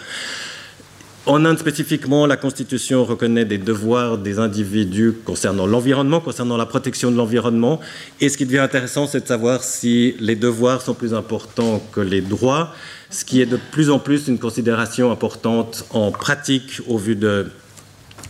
En 1.25 1.43
Inde 1.43 1.59
spécifiquement, 1.59 2.25
la 2.25 2.37
Constitution 2.37 3.03
reconnaît 3.03 3.43
des 3.43 3.57
devoirs 3.57 4.17
des 4.17 4.39
individus 4.39 5.11
concernant 5.25 5.67
l'environnement, 5.67 6.21
concernant 6.21 6.55
la 6.55 6.65
protection 6.65 7.11
de 7.11 7.17
l'environnement. 7.17 7.81
Et 8.21 8.29
ce 8.29 8.37
qui 8.37 8.45
devient 8.45 8.59
intéressant, 8.59 9.05
c'est 9.05 9.19
de 9.19 9.27
savoir 9.27 9.63
si 9.63 10.15
les 10.21 10.37
devoirs 10.37 10.81
sont 10.81 10.93
plus 10.93 11.13
importants 11.13 11.85
que 11.91 11.99
les 11.99 12.21
droits, 12.21 12.73
ce 13.09 13.25
qui 13.25 13.41
est 13.41 13.45
de 13.47 13.59
plus 13.71 13.89
en 13.89 13.99
plus 13.99 14.29
une 14.29 14.39
considération 14.39 15.11
importante 15.11 15.85
en 15.89 16.11
pratique 16.11 16.79
au 16.87 16.97
vu 16.97 17.17
de 17.17 17.47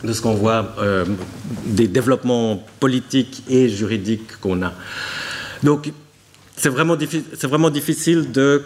de 0.04 0.14
ce 0.14 0.22
qu'on 0.22 0.34
voit 0.34 0.76
euh, 0.80 1.06
des 1.66 1.88
développements 1.88 2.64
politiques 2.80 3.44
et 3.50 3.70
juridiques 3.70 4.40
qu'on 4.42 4.62
a. 4.62 4.74
Donc, 5.64 5.92
c'est 6.56 6.70
vraiment, 6.70 6.98
vraiment, 7.44 7.70
difficile 7.70 8.32
de 8.32 8.64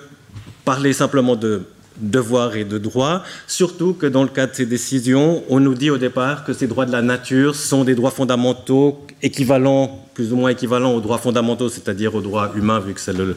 parler 0.65 0.93
simplement 0.93 1.35
de 1.35 1.63
devoirs 1.99 2.55
et 2.55 2.63
de 2.63 2.77
droits, 2.77 3.23
surtout 3.47 3.93
que 3.93 4.05
dans 4.05 4.23
le 4.23 4.29
cas 4.29 4.45
de 4.45 4.53
ces 4.53 4.65
décisions, 4.65 5.43
on 5.49 5.59
nous 5.59 5.73
dit 5.73 5.89
au 5.89 5.97
départ 5.97 6.43
que 6.43 6.53
ces 6.53 6.67
droits 6.67 6.85
de 6.85 6.91
la 6.91 7.01
nature 7.01 7.55
sont 7.55 7.83
des 7.83 7.95
droits 7.95 8.11
fondamentaux 8.11 9.03
équivalents, 9.23 10.05
plus 10.13 10.31
ou 10.31 10.35
moins 10.35 10.51
équivalents 10.51 10.93
aux 10.93 11.01
droits 11.01 11.17
fondamentaux, 11.17 11.69
c'est-à-dire 11.69 12.13
aux 12.13 12.21
droits 12.21 12.51
humains, 12.55 12.79
vu 12.79 12.93
que 12.93 12.99
c'est 12.99 13.17
le 13.17 13.35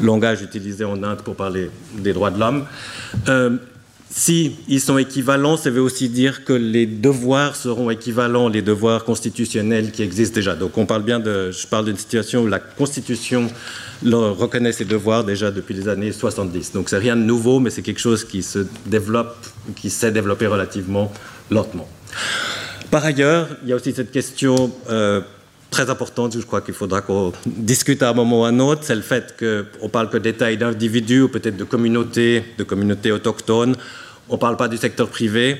langage 0.00 0.42
utilisé 0.42 0.84
en 0.84 1.02
Inde 1.02 1.22
pour 1.22 1.36
parler 1.36 1.70
des 1.96 2.12
droits 2.12 2.30
de 2.30 2.38
l'homme. 2.38 2.66
Euh, 3.28 3.56
si 4.14 4.56
ils 4.68 4.80
sont 4.80 4.98
équivalents, 4.98 5.56
ça 5.56 5.70
veut 5.70 5.80
aussi 5.80 6.10
dire 6.10 6.44
que 6.44 6.52
les 6.52 6.84
devoirs 6.84 7.56
seront 7.56 7.88
équivalents, 7.88 8.48
les 8.48 8.60
devoirs 8.60 9.04
constitutionnels 9.04 9.90
qui 9.90 10.02
existent 10.02 10.34
déjà. 10.34 10.54
Donc 10.54 10.76
on 10.76 10.84
parle 10.84 11.02
bien 11.02 11.18
de, 11.18 11.50
je 11.50 11.66
parle 11.66 11.86
d'une 11.86 11.96
situation 11.96 12.42
où 12.42 12.46
la 12.46 12.58
Constitution 12.58 13.48
reconnaît 14.04 14.72
ces 14.72 14.84
devoirs 14.84 15.24
déjà 15.24 15.50
depuis 15.50 15.74
les 15.74 15.88
années 15.88 16.12
70. 16.12 16.72
Donc 16.72 16.90
c'est 16.90 16.98
rien 16.98 17.16
de 17.16 17.22
nouveau, 17.22 17.58
mais 17.58 17.70
c'est 17.70 17.80
quelque 17.80 18.00
chose 18.00 18.24
qui 18.24 18.42
se 18.42 18.66
développe, 18.84 19.34
qui 19.76 19.88
s'est 19.88 20.12
développé 20.12 20.46
relativement 20.46 21.10
lentement. 21.50 21.88
Par 22.90 23.06
ailleurs, 23.06 23.48
il 23.62 23.70
y 23.70 23.72
a 23.72 23.76
aussi 23.76 23.92
cette 23.94 24.12
question 24.12 24.70
euh, 24.90 25.22
très 25.72 25.90
importante, 25.90 26.38
je 26.38 26.46
crois 26.46 26.60
qu'il 26.60 26.74
faudra 26.74 27.00
qu'on 27.00 27.32
discute 27.46 28.02
à 28.02 28.10
un 28.10 28.12
moment 28.12 28.42
ou 28.42 28.44
à 28.44 28.48
un 28.48 28.60
autre, 28.60 28.82
c'est 28.84 28.94
le 28.94 29.00
fait 29.00 29.34
qu'on 29.40 29.88
parle 29.88 30.08
que 30.10 30.18
d'État 30.18 30.52
et 30.52 30.56
d'individus, 30.56 31.22
ou 31.22 31.28
peut-être 31.28 31.56
de 31.56 31.64
communautés, 31.64 32.44
de 32.58 32.62
communautés 32.62 33.10
autochtones. 33.10 33.74
On 34.28 34.34
ne 34.34 34.38
parle 34.38 34.56
pas 34.56 34.68
du 34.68 34.76
secteur 34.76 35.08
privé. 35.08 35.56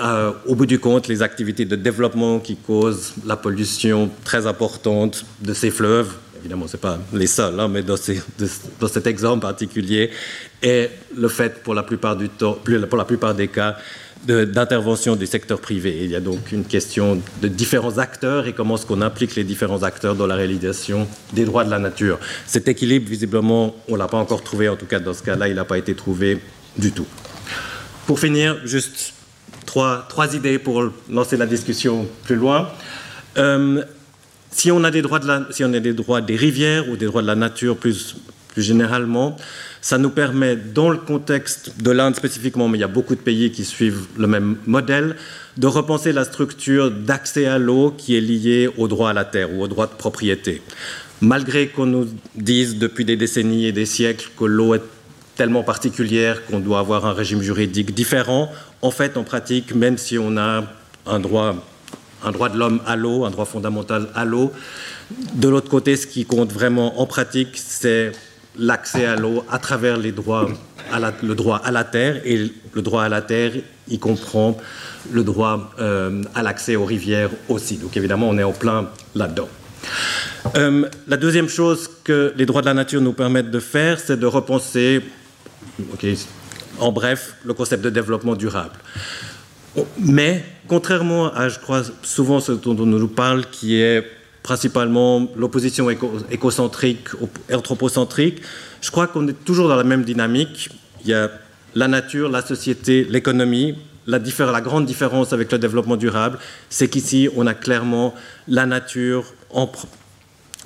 Euh, 0.00 0.30
au 0.46 0.54
bout 0.54 0.66
du 0.66 0.78
compte, 0.78 1.08
les 1.08 1.20
activités 1.20 1.66
de 1.66 1.76
développement 1.76 2.38
qui 2.38 2.56
causent 2.56 3.12
la 3.26 3.36
pollution 3.36 4.08
très 4.24 4.46
importante 4.46 5.26
de 5.42 5.52
ces 5.52 5.70
fleuves, 5.70 6.14
évidemment, 6.38 6.66
ce 6.66 6.76
n'est 6.76 6.80
pas 6.80 6.98
les 7.12 7.26
seuls, 7.26 7.58
hein, 7.58 7.68
mais 7.68 7.82
dans, 7.82 7.96
cet 7.96 9.06
exemple 9.06 9.42
particulier, 9.42 10.10
est 10.62 10.90
le 11.14 11.28
fait, 11.28 11.62
pour 11.62 11.74
la 11.74 11.82
plupart, 11.82 12.16
du 12.16 12.28
temps, 12.28 12.56
pour 12.88 12.96
la 12.98 13.04
plupart 13.04 13.34
des 13.34 13.48
cas, 13.48 13.76
d'intervention 14.26 15.16
du 15.16 15.26
secteur 15.26 15.60
privé. 15.60 16.00
Il 16.04 16.10
y 16.10 16.16
a 16.16 16.20
donc 16.20 16.52
une 16.52 16.64
question 16.64 17.20
de 17.40 17.48
différents 17.48 17.98
acteurs 17.98 18.46
et 18.46 18.52
comment 18.52 18.76
est-ce 18.76 18.86
qu'on 18.86 19.00
implique 19.00 19.34
les 19.34 19.44
différents 19.44 19.82
acteurs 19.82 20.14
dans 20.14 20.26
la 20.26 20.34
réalisation 20.34 21.08
des 21.32 21.44
droits 21.44 21.64
de 21.64 21.70
la 21.70 21.78
nature. 21.78 22.18
Cet 22.46 22.68
équilibre, 22.68 23.08
visiblement, 23.08 23.74
on 23.88 23.94
ne 23.94 23.98
l'a 23.98 24.08
pas 24.08 24.18
encore 24.18 24.42
trouvé, 24.42 24.68
en 24.68 24.76
tout 24.76 24.86
cas 24.86 25.00
dans 25.00 25.14
ce 25.14 25.22
cas-là, 25.22 25.48
il 25.48 25.54
n'a 25.54 25.64
pas 25.64 25.78
été 25.78 25.94
trouvé 25.94 26.38
du 26.76 26.92
tout. 26.92 27.06
Pour 28.06 28.20
finir, 28.20 28.58
juste 28.64 29.14
trois, 29.64 30.06
trois 30.08 30.34
idées 30.34 30.58
pour 30.58 30.90
lancer 31.08 31.36
la 31.36 31.46
discussion 31.46 32.06
plus 32.24 32.36
loin. 32.36 32.68
Euh, 33.38 33.82
si 34.50 34.70
on 34.70 34.82
a 34.84 34.90
des 34.90 35.00
droits, 35.00 35.20
de 35.20 35.28
la, 35.28 35.46
si 35.50 35.64
on 35.64 35.72
a 35.72 35.80
des 35.80 35.92
droits 35.92 36.20
des 36.20 36.36
rivières 36.36 36.88
ou 36.88 36.96
des 36.96 37.06
droits 37.06 37.22
de 37.22 37.26
la 37.26 37.36
nature 37.36 37.76
plus, 37.76 38.16
plus 38.52 38.62
généralement, 38.62 39.36
ça 39.80 39.98
nous 39.98 40.10
permet, 40.10 40.56
dans 40.56 40.90
le 40.90 40.98
contexte 40.98 41.80
de 41.82 41.90
l'Inde 41.90 42.16
spécifiquement, 42.16 42.68
mais 42.68 42.78
il 42.78 42.80
y 42.80 42.84
a 42.84 42.88
beaucoup 42.88 43.14
de 43.14 43.20
pays 43.20 43.50
qui 43.50 43.64
suivent 43.64 44.06
le 44.18 44.26
même 44.26 44.56
modèle, 44.66 45.16
de 45.56 45.66
repenser 45.66 46.12
la 46.12 46.24
structure 46.24 46.90
d'accès 46.90 47.46
à 47.46 47.58
l'eau 47.58 47.94
qui 47.96 48.16
est 48.16 48.20
liée 48.20 48.68
au 48.76 48.88
droit 48.88 49.10
à 49.10 49.12
la 49.12 49.24
terre 49.24 49.52
ou 49.52 49.62
au 49.62 49.68
droit 49.68 49.86
de 49.86 49.92
propriété. 49.92 50.62
Malgré 51.20 51.68
qu'on 51.68 51.86
nous 51.86 52.08
dise 52.34 52.78
depuis 52.78 53.04
des 53.04 53.16
décennies 53.16 53.66
et 53.66 53.72
des 53.72 53.86
siècles 53.86 54.30
que 54.38 54.44
l'eau 54.44 54.74
est 54.74 54.82
tellement 55.36 55.62
particulière 55.62 56.44
qu'on 56.46 56.60
doit 56.60 56.80
avoir 56.80 57.06
un 57.06 57.12
régime 57.12 57.42
juridique 57.42 57.94
différent, 57.94 58.50
en 58.82 58.90
fait, 58.90 59.16
en 59.16 59.24
pratique, 59.24 59.74
même 59.74 59.96
si 59.98 60.18
on 60.18 60.36
a 60.36 60.64
un 61.06 61.20
droit, 61.20 61.54
un 62.24 62.32
droit 62.32 62.48
de 62.48 62.58
l'homme 62.58 62.80
à 62.86 62.96
l'eau, 62.96 63.24
un 63.24 63.30
droit 63.30 63.44
fondamental 63.44 64.08
à 64.14 64.24
l'eau, 64.24 64.52
de 65.34 65.48
l'autre 65.48 65.68
côté, 65.68 65.96
ce 65.96 66.06
qui 66.06 66.24
compte 66.24 66.52
vraiment 66.52 67.00
en 67.00 67.06
pratique, 67.06 67.50
c'est 67.54 68.12
l'accès 68.58 69.04
à 69.04 69.16
l'eau 69.16 69.44
à 69.50 69.58
travers 69.58 69.96
les 69.96 70.12
droits 70.12 70.48
le 71.22 71.34
droit 71.34 71.56
à 71.56 71.70
la 71.70 71.84
terre. 71.84 72.20
Et 72.24 72.50
le 72.72 72.82
droit 72.82 73.04
à 73.04 73.08
la 73.08 73.22
terre, 73.22 73.52
il 73.88 73.98
comprend 73.98 74.56
le 75.10 75.24
droit 75.24 75.72
euh, 75.78 76.22
à 76.34 76.42
l'accès 76.42 76.76
aux 76.76 76.84
rivières 76.84 77.30
aussi. 77.48 77.76
Donc 77.76 77.96
évidemment, 77.96 78.28
on 78.28 78.38
est 78.38 78.42
en 78.42 78.52
plein 78.52 78.88
là-dedans. 79.14 79.48
Euh, 80.56 80.88
la 81.08 81.16
deuxième 81.16 81.48
chose 81.48 81.90
que 82.04 82.32
les 82.36 82.46
droits 82.46 82.60
de 82.60 82.66
la 82.66 82.74
nature 82.74 83.00
nous 83.00 83.12
permettent 83.12 83.50
de 83.50 83.60
faire, 83.60 83.98
c'est 83.98 84.18
de 84.18 84.26
repenser, 84.26 85.02
en 86.78 86.92
bref, 86.92 87.34
le 87.44 87.54
concept 87.54 87.82
de 87.82 87.90
développement 87.90 88.34
durable. 88.34 88.74
Mais, 89.98 90.44
contrairement 90.66 91.32
à, 91.32 91.48
je 91.48 91.58
crois, 91.58 91.82
souvent 92.02 92.40
ce 92.40 92.52
dont 92.52 92.76
on 92.78 92.86
nous 92.86 93.08
parle, 93.08 93.46
qui 93.46 93.80
est 93.80 94.04
principalement 94.42 95.28
l'opposition 95.36 95.90
écocentrique, 95.90 97.08
anthropocentrique. 97.52 98.42
Je 98.80 98.90
crois 98.90 99.06
qu'on 99.06 99.28
est 99.28 99.44
toujours 99.44 99.68
dans 99.68 99.76
la 99.76 99.84
même 99.84 100.04
dynamique. 100.04 100.70
Il 101.04 101.10
y 101.10 101.14
a 101.14 101.30
la 101.74 101.88
nature, 101.88 102.28
la 102.28 102.42
société, 102.42 103.04
l'économie. 103.04 103.76
La, 104.06 104.18
grande 104.60 104.86
différence 104.86 105.32
avec 105.32 105.52
le 105.52 105.58
développement 105.58 105.96
durable, 105.96 106.38
c'est 106.68 106.88
qu'ici, 106.88 107.28
on 107.36 107.46
a 107.46 107.54
clairement 107.54 108.12
la 108.48 108.66
nature 108.66 109.24
en 109.50 109.70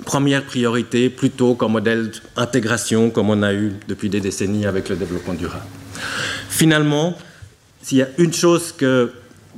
première 0.03 0.43
priorité, 0.45 1.09
plutôt 1.09 1.53
qu'en 1.53 1.69
modèle 1.69 2.11
d'intégration, 2.35 3.11
comme 3.11 3.29
on 3.29 3.43
a 3.43 3.53
eu 3.53 3.73
depuis 3.87 4.09
des 4.09 4.19
décennies 4.19 4.65
avec 4.65 4.89
le 4.89 4.95
développement 4.95 5.35
durable. 5.35 5.65
Finalement, 6.49 7.15
s'il 7.81 7.99
y 7.99 8.01
a 8.01 8.07
une 8.17 8.33
chose 8.33 8.71
que 8.71 9.11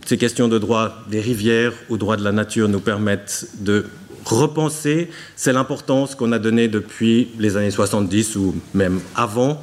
ces 0.05 0.17
questions 0.17 0.47
de 0.47 0.57
droit 0.57 1.03
des 1.09 1.21
rivières 1.21 1.73
ou 1.89 1.97
droit 1.97 2.17
de 2.17 2.23
la 2.23 2.31
nature 2.31 2.67
nous 2.67 2.79
permettent 2.79 3.47
de 3.59 3.85
repenser, 4.33 5.09
c'est 5.35 5.53
l'importance 5.53 6.15
qu'on 6.15 6.31
a 6.31 6.39
donnée 6.39 6.67
depuis 6.67 7.29
les 7.39 7.57
années 7.57 7.71
70 7.71 8.35
ou 8.35 8.55
même 8.73 8.99
avant 9.15 9.59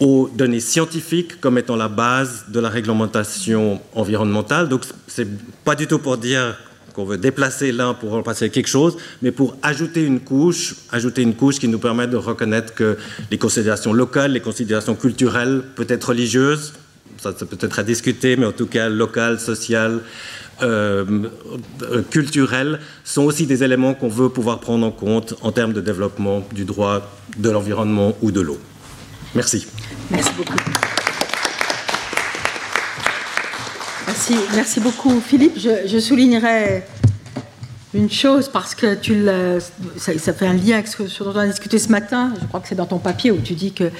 aux 0.00 0.30
données 0.32 0.60
scientifiques 0.60 1.40
comme 1.40 1.58
étant 1.58 1.76
la 1.76 1.88
base 1.88 2.46
de 2.48 2.60
la 2.60 2.68
réglementation 2.68 3.80
environnementale. 3.94 4.68
Donc, 4.68 4.82
c'est 5.06 5.28
pas 5.64 5.74
du 5.74 5.86
tout 5.86 5.98
pour 5.98 6.16
dire 6.18 6.56
qu'on 6.94 7.04
veut 7.04 7.18
déplacer 7.18 7.72
l'un 7.72 7.94
pour 7.94 8.10
remplacer 8.10 8.50
quelque 8.50 8.68
chose, 8.68 8.96
mais 9.22 9.32
pour 9.32 9.56
ajouter 9.62 10.04
une 10.04 10.20
couche, 10.20 10.74
ajouter 10.90 11.22
une 11.22 11.34
couche 11.34 11.58
qui 11.58 11.68
nous 11.68 11.78
permet 11.78 12.06
de 12.06 12.16
reconnaître 12.16 12.74
que 12.74 12.96
les 13.30 13.38
considérations 13.38 13.92
locales, 13.92 14.32
les 14.32 14.40
considérations 14.40 14.94
culturelles, 14.94 15.62
peut-être 15.74 16.08
religieuses, 16.10 16.74
ça, 17.18 17.34
ça 17.36 17.46
peut 17.46 17.58
être 17.60 17.78
à 17.78 17.82
discuter, 17.82 18.36
mais 18.36 18.46
en 18.46 18.52
tout 18.52 18.66
cas 18.66 18.88
locales, 18.88 19.40
sociales, 19.40 20.00
euh, 20.62 21.28
culturels 22.10 22.80
sont 23.04 23.22
aussi 23.22 23.46
des 23.46 23.62
éléments 23.62 23.94
qu'on 23.94 24.08
veut 24.08 24.28
pouvoir 24.28 24.60
prendre 24.60 24.86
en 24.86 24.90
compte 24.90 25.34
en 25.42 25.52
termes 25.52 25.72
de 25.72 25.80
développement 25.80 26.42
du 26.52 26.64
droit 26.64 27.02
de 27.36 27.50
l'environnement 27.50 28.14
ou 28.22 28.30
de 28.30 28.40
l'eau. 28.40 28.58
Merci. 29.34 29.66
Merci 30.10 30.30
beaucoup. 30.36 30.56
Merci, 34.06 34.34
merci 34.54 34.80
beaucoup, 34.80 35.20
Philippe. 35.20 35.58
Je, 35.58 35.98
soulignerai 35.98 36.82
une 37.94 38.10
chose 38.10 38.48
parce 38.48 38.74
que 38.74 38.94
tu 38.94 39.26
ça, 39.96 40.32
fait 40.32 40.46
un 40.46 40.54
lien 40.54 40.74
avec 40.74 40.88
ce 40.88 41.22
dont 41.22 41.32
on 41.34 41.36
a 41.36 41.46
discuté 41.46 41.78
ce 41.78 41.88
matin. 41.88 42.32
Je 42.40 42.46
crois 42.46 42.60
que 42.60 42.68
c'est 42.68 42.74
dans 42.74 42.86
ton 42.86 42.98
papier 42.98 43.30
où 43.30 43.38
tu 43.38 43.54
dis 43.54 43.72
que 43.72 43.90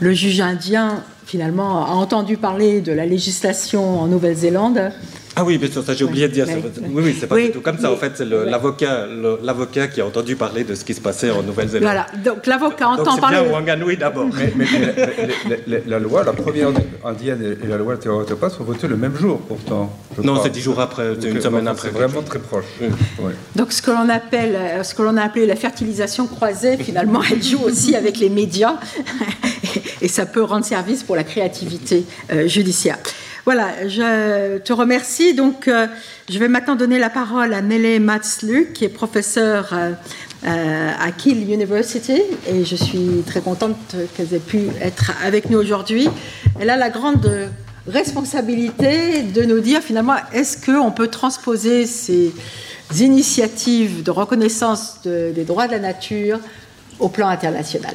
le 0.00 0.12
juge 0.12 0.40
indien 0.40 1.04
finalement 1.26 1.86
a 1.86 1.90
entendu 1.90 2.36
parler 2.36 2.80
de 2.80 2.92
la 2.92 3.06
législation 3.06 4.00
en 4.00 4.06
Nouvelle-Zélande 4.06 4.90
ah 5.38 5.44
oui, 5.44 5.56
bien 5.56 5.70
sûr, 5.70 5.84
ça 5.84 5.94
j'ai 5.94 6.04
oublié 6.04 6.26
de 6.26 6.32
dire. 6.32 6.46
Oui, 6.48 7.02
oui, 7.04 7.16
c'est 7.18 7.28
pas 7.28 7.36
du 7.36 7.52
tout 7.52 7.60
comme 7.60 7.78
ça. 7.78 7.92
En 7.92 7.96
fait, 7.96 8.12
c'est 8.16 8.24
l'avocat, 8.24 9.06
l'avocat 9.42 9.86
qui 9.86 10.00
a 10.00 10.06
entendu 10.06 10.34
parler 10.34 10.64
de 10.64 10.74
ce 10.74 10.84
qui 10.84 10.94
se 10.94 11.00
passait 11.00 11.30
en 11.30 11.44
Nouvelle-Zélande. 11.44 11.84
Voilà, 11.84 12.06
donc 12.24 12.46
l'avocat 12.46 12.88
entend 12.88 13.16
parler. 13.18 13.38
C'est 13.38 13.44
bien 13.44 13.52
Wanganui 13.52 13.96
d'abord. 13.96 14.26
Mais, 14.34 14.52
mais, 14.56 15.82
la 15.86 15.98
loi, 16.00 16.24
la 16.24 16.32
première 16.32 16.70
indienne 17.04 17.56
et 17.62 17.66
la 17.68 17.76
loi 17.76 17.96
Teotihuacan 17.96 18.50
sont 18.50 18.64
votées 18.64 18.88
le 18.88 18.96
même 18.96 19.16
jour, 19.16 19.40
pourtant. 19.40 19.96
Non, 20.22 20.40
c'est 20.42 20.50
dix 20.50 20.60
jours 20.60 20.80
après, 20.80 21.12
c'est 21.20 21.28
une 21.28 21.40
semaine 21.40 21.68
après. 21.68 21.88
C'est 21.92 21.94
vraiment 21.94 22.22
très 22.22 22.40
proche. 22.40 22.64
Donc 23.54 23.72
ce 23.72 23.80
que 23.80 23.92
l'on 23.92 24.08
appelle, 24.08 24.56
euh, 24.56 24.82
ce 24.82 24.94
que 24.94 25.02
l'on 25.02 25.16
a 25.16 25.22
appelé 25.22 25.46
la 25.46 25.56
fertilisation 25.56 26.26
croisée, 26.26 26.76
finalement, 26.78 27.20
elle 27.30 27.42
joue 27.42 27.62
aussi 27.62 27.94
avec 27.94 28.18
les 28.18 28.28
médias, 28.28 28.74
et 30.02 30.08
ça 30.08 30.26
peut 30.26 30.42
rendre 30.42 30.64
service 30.64 31.04
pour 31.04 31.14
la 31.14 31.22
créativité 31.22 32.04
euh, 32.32 32.48
judiciaire. 32.48 32.98
Voilà, 33.48 33.88
je 33.88 34.58
te 34.58 34.74
remercie. 34.74 35.32
Donc, 35.32 35.68
euh, 35.68 35.86
je 36.28 36.38
vais 36.38 36.48
maintenant 36.48 36.76
donner 36.76 36.98
la 36.98 37.08
parole 37.08 37.54
à 37.54 37.62
Mele 37.62 37.98
Matslu, 37.98 38.74
qui 38.74 38.84
est 38.84 38.90
professeur 38.90 39.70
euh, 39.72 39.92
euh, 40.46 40.90
à 41.00 41.10
Kiel 41.12 41.50
University, 41.50 42.20
et 42.46 42.66
je 42.66 42.76
suis 42.76 43.22
très 43.26 43.40
contente 43.40 43.96
qu'elle 44.14 44.34
ait 44.34 44.38
pu 44.38 44.64
être 44.82 45.12
avec 45.24 45.48
nous 45.48 45.58
aujourd'hui. 45.58 46.10
Elle 46.60 46.68
a 46.68 46.76
la 46.76 46.90
grande 46.90 47.26
responsabilité 47.86 49.22
de 49.22 49.42
nous 49.44 49.60
dire 49.60 49.80
finalement, 49.80 50.16
est-ce 50.34 50.66
qu'on 50.66 50.90
peut 50.90 51.08
transposer 51.08 51.86
ces 51.86 52.34
initiatives 53.00 54.02
de 54.02 54.10
reconnaissance 54.10 55.00
des 55.06 55.44
droits 55.44 55.68
de 55.68 55.72
la 55.72 55.78
nature 55.78 56.38
au 57.00 57.08
plan 57.08 57.28
international? 57.28 57.94